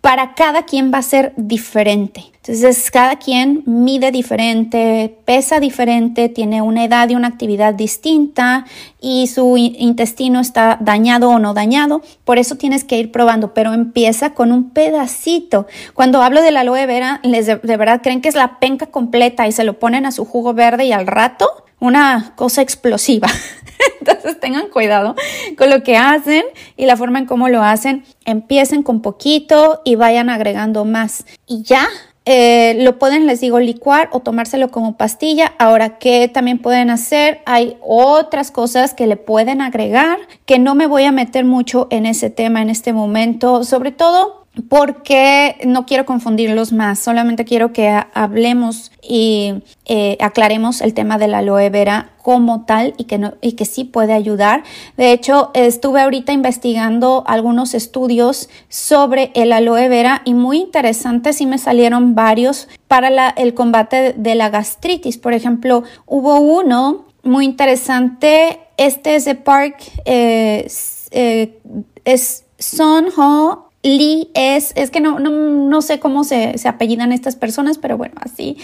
para 0.01 0.35
cada 0.35 0.65
quien 0.65 0.93
va 0.95 0.99
a 0.99 1.03
ser 1.03 1.33
diferente. 1.37 2.36
Entonces, 2.49 2.93
cada 2.93 3.17
quien 3.17 3.65
mide 3.67 4.13
diferente, 4.13 5.19
pesa 5.25 5.59
diferente, 5.59 6.29
tiene 6.29 6.63
una 6.63 6.85
edad 6.85 7.09
y 7.09 7.17
una 7.17 7.27
actividad 7.27 7.75
distinta 7.75 8.67
y 9.01 9.27
su 9.27 9.57
intestino 9.57 10.39
está 10.39 10.79
dañado 10.81 11.31
o 11.31 11.41
no 11.41 11.55
dañado. 11.55 12.03
Por 12.25 12.39
eso 12.39 12.55
tienes 12.55 12.85
que 12.85 12.99
ir 12.99 13.11
probando, 13.11 13.53
pero 13.53 13.75
empieza 13.75 14.35
con 14.35 14.53
un 14.53 14.71
pedacito. 14.71 15.67
Cuando 15.93 16.23
hablo 16.23 16.41
de 16.41 16.53
la 16.53 16.61
aloe 16.61 16.87
vera, 16.87 17.19
les 17.25 17.47
de, 17.47 17.57
de 17.57 17.77
verdad 17.77 18.01
creen 18.01 18.21
que 18.21 18.29
es 18.29 18.37
la 18.37 18.61
penca 18.61 18.87
completa 18.87 19.49
y 19.49 19.53
se 19.53 19.65
lo 19.65 19.81
ponen 19.81 20.07
a 20.07 20.13
su 20.13 20.25
jugo 20.25 20.55
verde 20.55 20.85
y 20.85 20.93
al 20.93 21.09
rato 21.09 21.49
una 21.81 22.33
cosa 22.37 22.63
explosiva. 22.63 23.29
Entonces 24.01 24.39
tengan 24.41 24.69
cuidado 24.69 25.15
con 25.59 25.69
lo 25.69 25.83
que 25.83 25.97
hacen 25.97 26.45
y 26.77 26.87
la 26.87 26.97
forma 26.97 27.19
en 27.19 27.27
cómo 27.27 27.49
lo 27.49 27.63
hacen. 27.63 28.05
Empiecen 28.25 28.83
con 28.83 29.03
poquito 29.03 29.83
y 29.85 29.97
vayan 29.97 30.31
agregando 30.31 30.85
más. 30.85 31.25
Y 31.47 31.63
ya 31.63 31.87
eh, 32.29 32.75
lo 32.81 32.99
pueden, 32.99 33.27
les 33.27 33.41
digo, 33.41 33.61
licuar 33.61 34.09
o 34.11 34.19
tomárselo 34.19 34.73
como 34.73 34.97
pastilla. 34.97 35.55
Ahora, 35.59 35.99
¿qué 35.99 36.27
también 36.27 36.59
pueden 36.59 36.91
hacer? 36.91 37.41
Hay 37.47 37.77
otras 37.81 38.51
cosas 38.51 38.95
que 38.95 39.07
le 39.07 39.17
pueden 39.17 39.61
agregar, 39.61 40.19
que 40.45 40.59
no 40.59 40.75
me 40.75 40.89
voy 40.89 41.05
a 41.05 41.13
meter 41.13 41.45
mucho 41.45 41.87
en 41.91 42.05
ese 42.05 42.29
tema 42.29 42.63
en 42.63 42.69
este 42.69 42.93
momento, 42.93 43.63
sobre 43.63 43.93
todo 43.93 44.46
porque 44.69 45.57
no 45.65 45.87
quiero 45.87 46.07
confundirlos 46.07 46.73
más, 46.73 46.99
solamente 46.99 47.45
quiero 47.45 47.73
que 47.73 47.89
hablemos 48.15 48.91
y 49.03 49.63
eh, 49.85 50.17
aclaremos 50.21 50.81
el 50.81 50.95
tema 50.95 51.19
de 51.19 51.29
la 51.29 51.39
aloe 51.39 51.69
vera 51.71 52.11
como 52.23 52.65
tal 52.65 52.95
y 52.97 53.05
que, 53.05 53.19
no, 53.19 53.35
y 53.41 53.53
que 53.53 53.65
sí 53.65 53.85
puede 53.85 54.13
ayudar. 54.13 54.65
De 54.97 55.13
hecho, 55.13 55.51
estuve 55.55 56.01
ahorita 56.01 56.33
investigando 56.33 57.23
algunos 57.27 57.75
estudios 57.75 58.49
sobre 58.69 59.31
el 59.35 59.53
aloe 59.53 59.89
vera 59.89 60.23
y 60.25 60.35
muy 60.35 60.59
interesantes 60.59 61.41
y 61.41 61.47
me 61.47 61.59
salieron 61.59 62.15
varios 62.15 62.69
para 62.89 63.29
el 63.29 63.55
combate 63.55 64.15
de 64.17 64.35
la 64.35 64.49
gastritis. 64.49 65.19
Por 65.19 65.35
ejemplo, 65.35 65.85
hubo 66.07 66.41
uno 66.41 67.07
muy 67.23 67.45
interesante, 67.45 68.61
este 68.77 69.17
es 69.17 69.25
de 69.25 69.35
Park, 69.35 69.77
eh, 70.05 70.67
eh, 71.11 71.61
es 72.05 72.45
Son 72.59 73.07
Ho 73.17 73.66
Lee 73.83 74.31
es, 74.35 74.73
es 74.77 74.91
que 74.91 75.01
no, 75.01 75.19
no, 75.21 75.31
no 75.31 75.83
sé 75.83 76.01
cómo 76.01 76.25
se, 76.25 76.59
se, 76.59 76.69
apellidan 76.69 77.13
estas 77.13 77.37
personas, 77.37 77.79
pero 77.79 77.97
bueno, 77.97 78.15
así. 78.21 78.57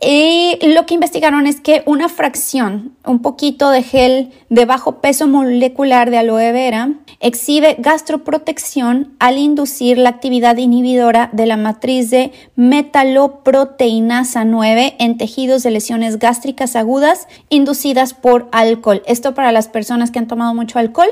Y 0.00 0.58
lo 0.62 0.86
que 0.86 0.94
investigaron 0.94 1.48
es 1.48 1.60
que 1.60 1.82
una 1.84 2.08
fracción, 2.08 2.92
un 3.04 3.20
poquito 3.20 3.70
de 3.70 3.82
gel 3.82 4.30
de 4.48 4.64
bajo 4.64 5.00
peso 5.00 5.26
molecular 5.26 6.10
de 6.10 6.18
aloe 6.18 6.52
vera, 6.52 6.90
exhibe 7.18 7.74
gastroprotección 7.80 9.16
al 9.18 9.38
inducir 9.38 9.98
la 9.98 10.10
actividad 10.10 10.56
inhibidora 10.56 11.30
de 11.32 11.46
la 11.46 11.56
matriz 11.56 12.10
de 12.10 12.30
metaloproteinasa 12.54 14.44
9 14.44 14.94
en 15.00 15.18
tejidos 15.18 15.64
de 15.64 15.72
lesiones 15.72 16.20
gástricas 16.20 16.76
agudas 16.76 17.26
inducidas 17.48 18.14
por 18.14 18.48
alcohol. 18.52 19.02
Esto 19.04 19.34
para 19.34 19.50
las 19.50 19.66
personas 19.66 20.12
que 20.12 20.20
han 20.20 20.28
tomado 20.28 20.54
mucho 20.54 20.78
alcohol 20.78 21.08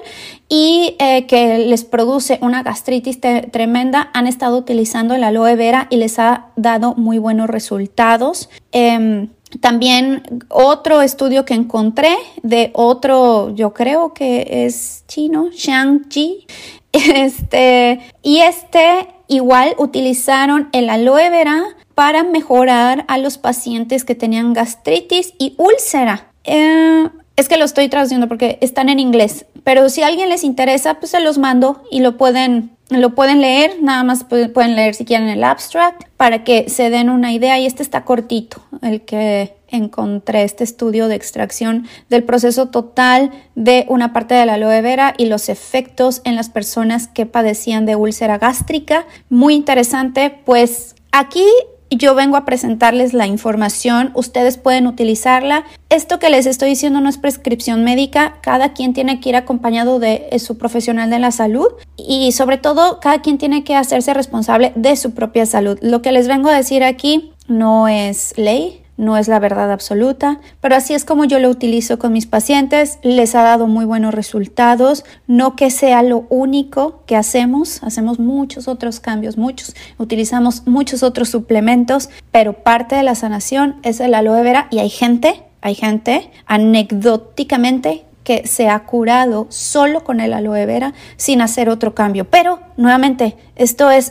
y 0.48 0.94
eh, 1.00 1.26
que 1.26 1.58
les 1.58 1.82
produce 1.82 2.38
una 2.40 2.62
gastritis 2.62 3.18
tremenda, 3.20 4.10
han 4.14 4.28
estado 4.28 4.56
utilizando 4.56 5.16
la 5.16 5.28
aloe 5.28 5.56
vera 5.56 5.88
y 5.90 5.96
les 5.96 6.20
ha 6.20 6.46
dado 6.54 6.94
muy 6.94 7.18
buenos 7.18 7.50
resultados. 7.50 8.48
Em, 8.78 9.30
también 9.62 10.22
otro 10.50 11.00
estudio 11.00 11.46
que 11.46 11.54
encontré 11.54 12.14
de 12.42 12.72
otro, 12.74 13.54
yo 13.54 13.72
creo 13.72 14.12
que 14.12 14.66
es 14.66 15.04
chino, 15.08 15.48
Shang-Chi, 15.50 16.46
este, 16.92 18.00
y 18.22 18.40
este 18.40 19.08
igual 19.28 19.74
utilizaron 19.78 20.68
el 20.72 20.90
aloe 20.90 21.30
vera 21.30 21.64
para 21.94 22.22
mejorar 22.22 23.06
a 23.08 23.16
los 23.16 23.38
pacientes 23.38 24.04
que 24.04 24.14
tenían 24.14 24.52
gastritis 24.52 25.32
y 25.38 25.54
úlcera. 25.56 26.30
Eh, 26.44 27.08
es 27.36 27.48
que 27.48 27.56
lo 27.56 27.64
estoy 27.64 27.88
traduciendo 27.88 28.28
porque 28.28 28.58
están 28.60 28.88
en 28.88 28.98
inglés, 28.98 29.46
pero 29.62 29.88
si 29.88 30.02
a 30.02 30.06
alguien 30.06 30.28
les 30.28 30.44
interesa, 30.44 30.94
pues 30.94 31.10
se 31.10 31.20
los 31.20 31.38
mando 31.38 31.82
y 31.90 32.00
lo 32.00 32.16
pueden 32.16 32.76
lo 32.88 33.16
pueden 33.16 33.40
leer, 33.40 33.82
nada 33.82 34.04
más 34.04 34.24
pueden 34.24 34.76
leer 34.76 34.94
si 34.94 35.04
quieren 35.04 35.28
el 35.28 35.42
abstract 35.42 36.04
para 36.16 36.44
que 36.44 36.68
se 36.68 36.88
den 36.88 37.10
una 37.10 37.32
idea 37.32 37.58
y 37.58 37.66
este 37.66 37.82
está 37.82 38.04
cortito, 38.04 38.62
el 38.80 39.00
que 39.00 39.56
encontré 39.68 40.44
este 40.44 40.62
estudio 40.62 41.08
de 41.08 41.16
extracción 41.16 41.88
del 42.08 42.22
proceso 42.22 42.68
total 42.68 43.32
de 43.56 43.86
una 43.88 44.12
parte 44.12 44.36
de 44.36 44.46
la 44.46 44.54
aloe 44.54 44.82
vera 44.82 45.14
y 45.18 45.26
los 45.26 45.48
efectos 45.48 46.20
en 46.24 46.36
las 46.36 46.48
personas 46.48 47.08
que 47.08 47.26
padecían 47.26 47.86
de 47.86 47.96
úlcera 47.96 48.38
gástrica. 48.38 49.06
Muy 49.28 49.54
interesante, 49.54 50.30
pues 50.44 50.94
aquí 51.10 51.46
yo 51.90 52.14
vengo 52.14 52.36
a 52.36 52.44
presentarles 52.44 53.14
la 53.14 53.26
información, 53.26 54.10
ustedes 54.14 54.58
pueden 54.58 54.86
utilizarla. 54.86 55.64
Esto 55.88 56.18
que 56.18 56.30
les 56.30 56.46
estoy 56.46 56.70
diciendo 56.70 57.00
no 57.00 57.08
es 57.08 57.18
prescripción 57.18 57.84
médica, 57.84 58.38
cada 58.40 58.72
quien 58.72 58.92
tiene 58.92 59.20
que 59.20 59.28
ir 59.28 59.36
acompañado 59.36 59.98
de 59.98 60.28
eh, 60.30 60.38
su 60.38 60.58
profesional 60.58 61.10
de 61.10 61.18
la 61.18 61.30
salud 61.30 61.68
y 61.96 62.32
sobre 62.32 62.58
todo 62.58 63.00
cada 63.00 63.22
quien 63.22 63.38
tiene 63.38 63.64
que 63.64 63.76
hacerse 63.76 64.14
responsable 64.14 64.72
de 64.74 64.96
su 64.96 65.14
propia 65.14 65.46
salud. 65.46 65.78
Lo 65.80 66.02
que 66.02 66.12
les 66.12 66.28
vengo 66.28 66.48
a 66.48 66.56
decir 66.56 66.82
aquí 66.82 67.32
no 67.48 67.88
es 67.88 68.34
ley, 68.36 68.82
no 68.96 69.16
es 69.16 69.28
la 69.28 69.38
verdad 69.38 69.70
absoluta, 69.72 70.40
pero 70.60 70.74
así 70.74 70.94
es 70.94 71.04
como 71.04 71.24
yo 71.24 71.38
lo 71.38 71.48
utilizo 71.48 71.98
con 71.98 72.12
mis 72.12 72.26
pacientes, 72.26 72.98
les 73.02 73.34
ha 73.34 73.42
dado 73.42 73.66
muy 73.66 73.84
buenos 73.84 74.14
resultados, 74.14 75.04
no 75.26 75.56
que 75.56 75.70
sea 75.70 76.02
lo 76.02 76.26
único 76.28 77.02
que 77.06 77.16
hacemos, 77.16 77.82
hacemos 77.82 78.18
muchos 78.18 78.68
otros 78.68 79.00
cambios, 79.00 79.36
muchos, 79.36 79.74
utilizamos 79.98 80.66
muchos 80.66 81.02
otros 81.02 81.28
suplementos, 81.28 82.10
pero 82.32 82.52
parte 82.52 82.96
de 82.96 83.02
la 83.02 83.14
sanación 83.14 83.76
es 83.82 84.00
el 84.00 84.14
aloe 84.14 84.42
vera 84.42 84.68
y 84.70 84.78
hay 84.78 84.90
gente, 84.90 85.42
hay 85.60 85.74
gente 85.74 86.30
anecdóticamente 86.46 88.04
que 88.26 88.44
se 88.46 88.68
ha 88.68 88.80
curado 88.80 89.46
solo 89.50 90.02
con 90.02 90.18
el 90.20 90.32
aloe 90.32 90.66
vera 90.66 90.94
sin 91.16 91.40
hacer 91.40 91.68
otro 91.68 91.94
cambio. 91.94 92.24
Pero, 92.24 92.58
nuevamente, 92.76 93.36
esto 93.54 93.88
es 93.92 94.10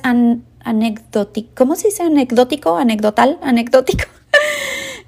anecdótico. 0.63 1.49
¿Cómo 1.53 1.75
se 1.75 1.89
dice 1.89 2.03
anecdótico? 2.03 2.77
Anecdotal, 2.77 3.37
anecdótico. 3.41 4.05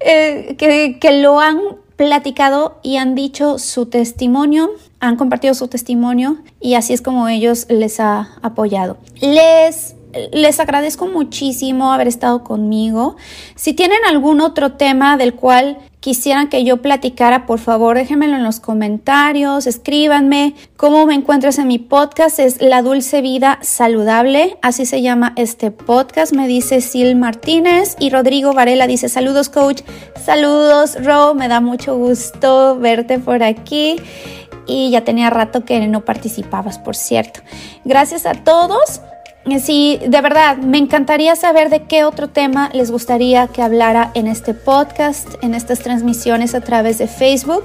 Eh, 0.00 0.56
que, 0.56 1.12
lo 1.20 1.40
han 1.40 1.58
platicado 1.96 2.78
y 2.82 2.96
han 2.96 3.14
dicho 3.14 3.58
su 3.58 3.86
testimonio, 3.86 4.70
han 5.00 5.16
compartido 5.16 5.54
su 5.54 5.68
testimonio 5.68 6.38
y 6.60 6.74
así 6.74 6.92
es 6.92 7.02
como 7.02 7.28
ellos 7.28 7.66
les 7.68 7.98
ha 8.00 8.30
apoyado. 8.42 8.98
Les 9.20 9.94
les 10.32 10.58
agradezco 10.58 11.06
muchísimo 11.06 11.92
haber 11.92 12.08
estado 12.08 12.42
conmigo. 12.42 13.16
Si 13.54 13.74
tienen 13.74 13.98
algún 14.08 14.40
otro 14.40 14.72
tema 14.72 15.16
del 15.16 15.34
cual 15.34 15.78
quisieran 16.00 16.48
que 16.48 16.64
yo 16.64 16.78
platicara, 16.78 17.46
por 17.46 17.58
favor 17.58 17.96
déjenmelo 17.96 18.36
en 18.36 18.44
los 18.44 18.60
comentarios, 18.60 19.66
escríbanme. 19.66 20.54
¿Cómo 20.76 21.06
me 21.06 21.14
encuentras 21.14 21.58
en 21.58 21.68
mi 21.68 21.78
podcast? 21.78 22.38
Es 22.38 22.60
La 22.60 22.82
Dulce 22.82 23.20
Vida 23.20 23.58
Saludable, 23.62 24.58
así 24.62 24.86
se 24.86 25.02
llama 25.02 25.32
este 25.36 25.70
podcast, 25.70 26.32
me 26.32 26.48
dice 26.48 26.80
Sil 26.82 27.16
Martínez 27.16 27.96
y 27.98 28.10
Rodrigo 28.10 28.52
Varela 28.52 28.86
dice 28.86 29.08
saludos 29.08 29.48
coach, 29.48 29.82
saludos 30.24 30.96
Ro, 31.04 31.34
me 31.34 31.48
da 31.48 31.60
mucho 31.60 31.96
gusto 31.96 32.78
verte 32.78 33.18
por 33.18 33.42
aquí 33.42 33.96
y 34.66 34.90
ya 34.90 35.02
tenía 35.02 35.30
rato 35.30 35.64
que 35.64 35.86
no 35.88 36.04
participabas, 36.04 36.78
por 36.78 36.94
cierto. 36.94 37.40
Gracias 37.84 38.26
a 38.26 38.34
todos. 38.34 39.00
Sí, 39.60 39.98
de 40.06 40.20
verdad, 40.20 40.58
me 40.58 40.78
encantaría 40.78 41.34
saber 41.34 41.70
de 41.70 41.84
qué 41.84 42.04
otro 42.04 42.28
tema 42.28 42.70
les 42.72 42.90
gustaría 42.90 43.46
que 43.48 43.62
hablara 43.62 44.10
en 44.14 44.26
este 44.26 44.54
podcast, 44.54 45.28
en 45.42 45.54
estas 45.54 45.80
transmisiones 45.80 46.54
a 46.54 46.60
través 46.60 46.98
de 46.98 47.08
Facebook. 47.08 47.64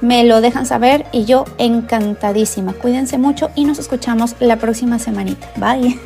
Me 0.00 0.24
lo 0.24 0.40
dejan 0.40 0.66
saber 0.66 1.06
y 1.12 1.24
yo 1.24 1.44
encantadísima. 1.58 2.74
Cuídense 2.74 3.18
mucho 3.18 3.50
y 3.54 3.64
nos 3.64 3.78
escuchamos 3.78 4.36
la 4.40 4.56
próxima 4.56 4.98
semanita. 4.98 5.48
Bye. 5.56 5.98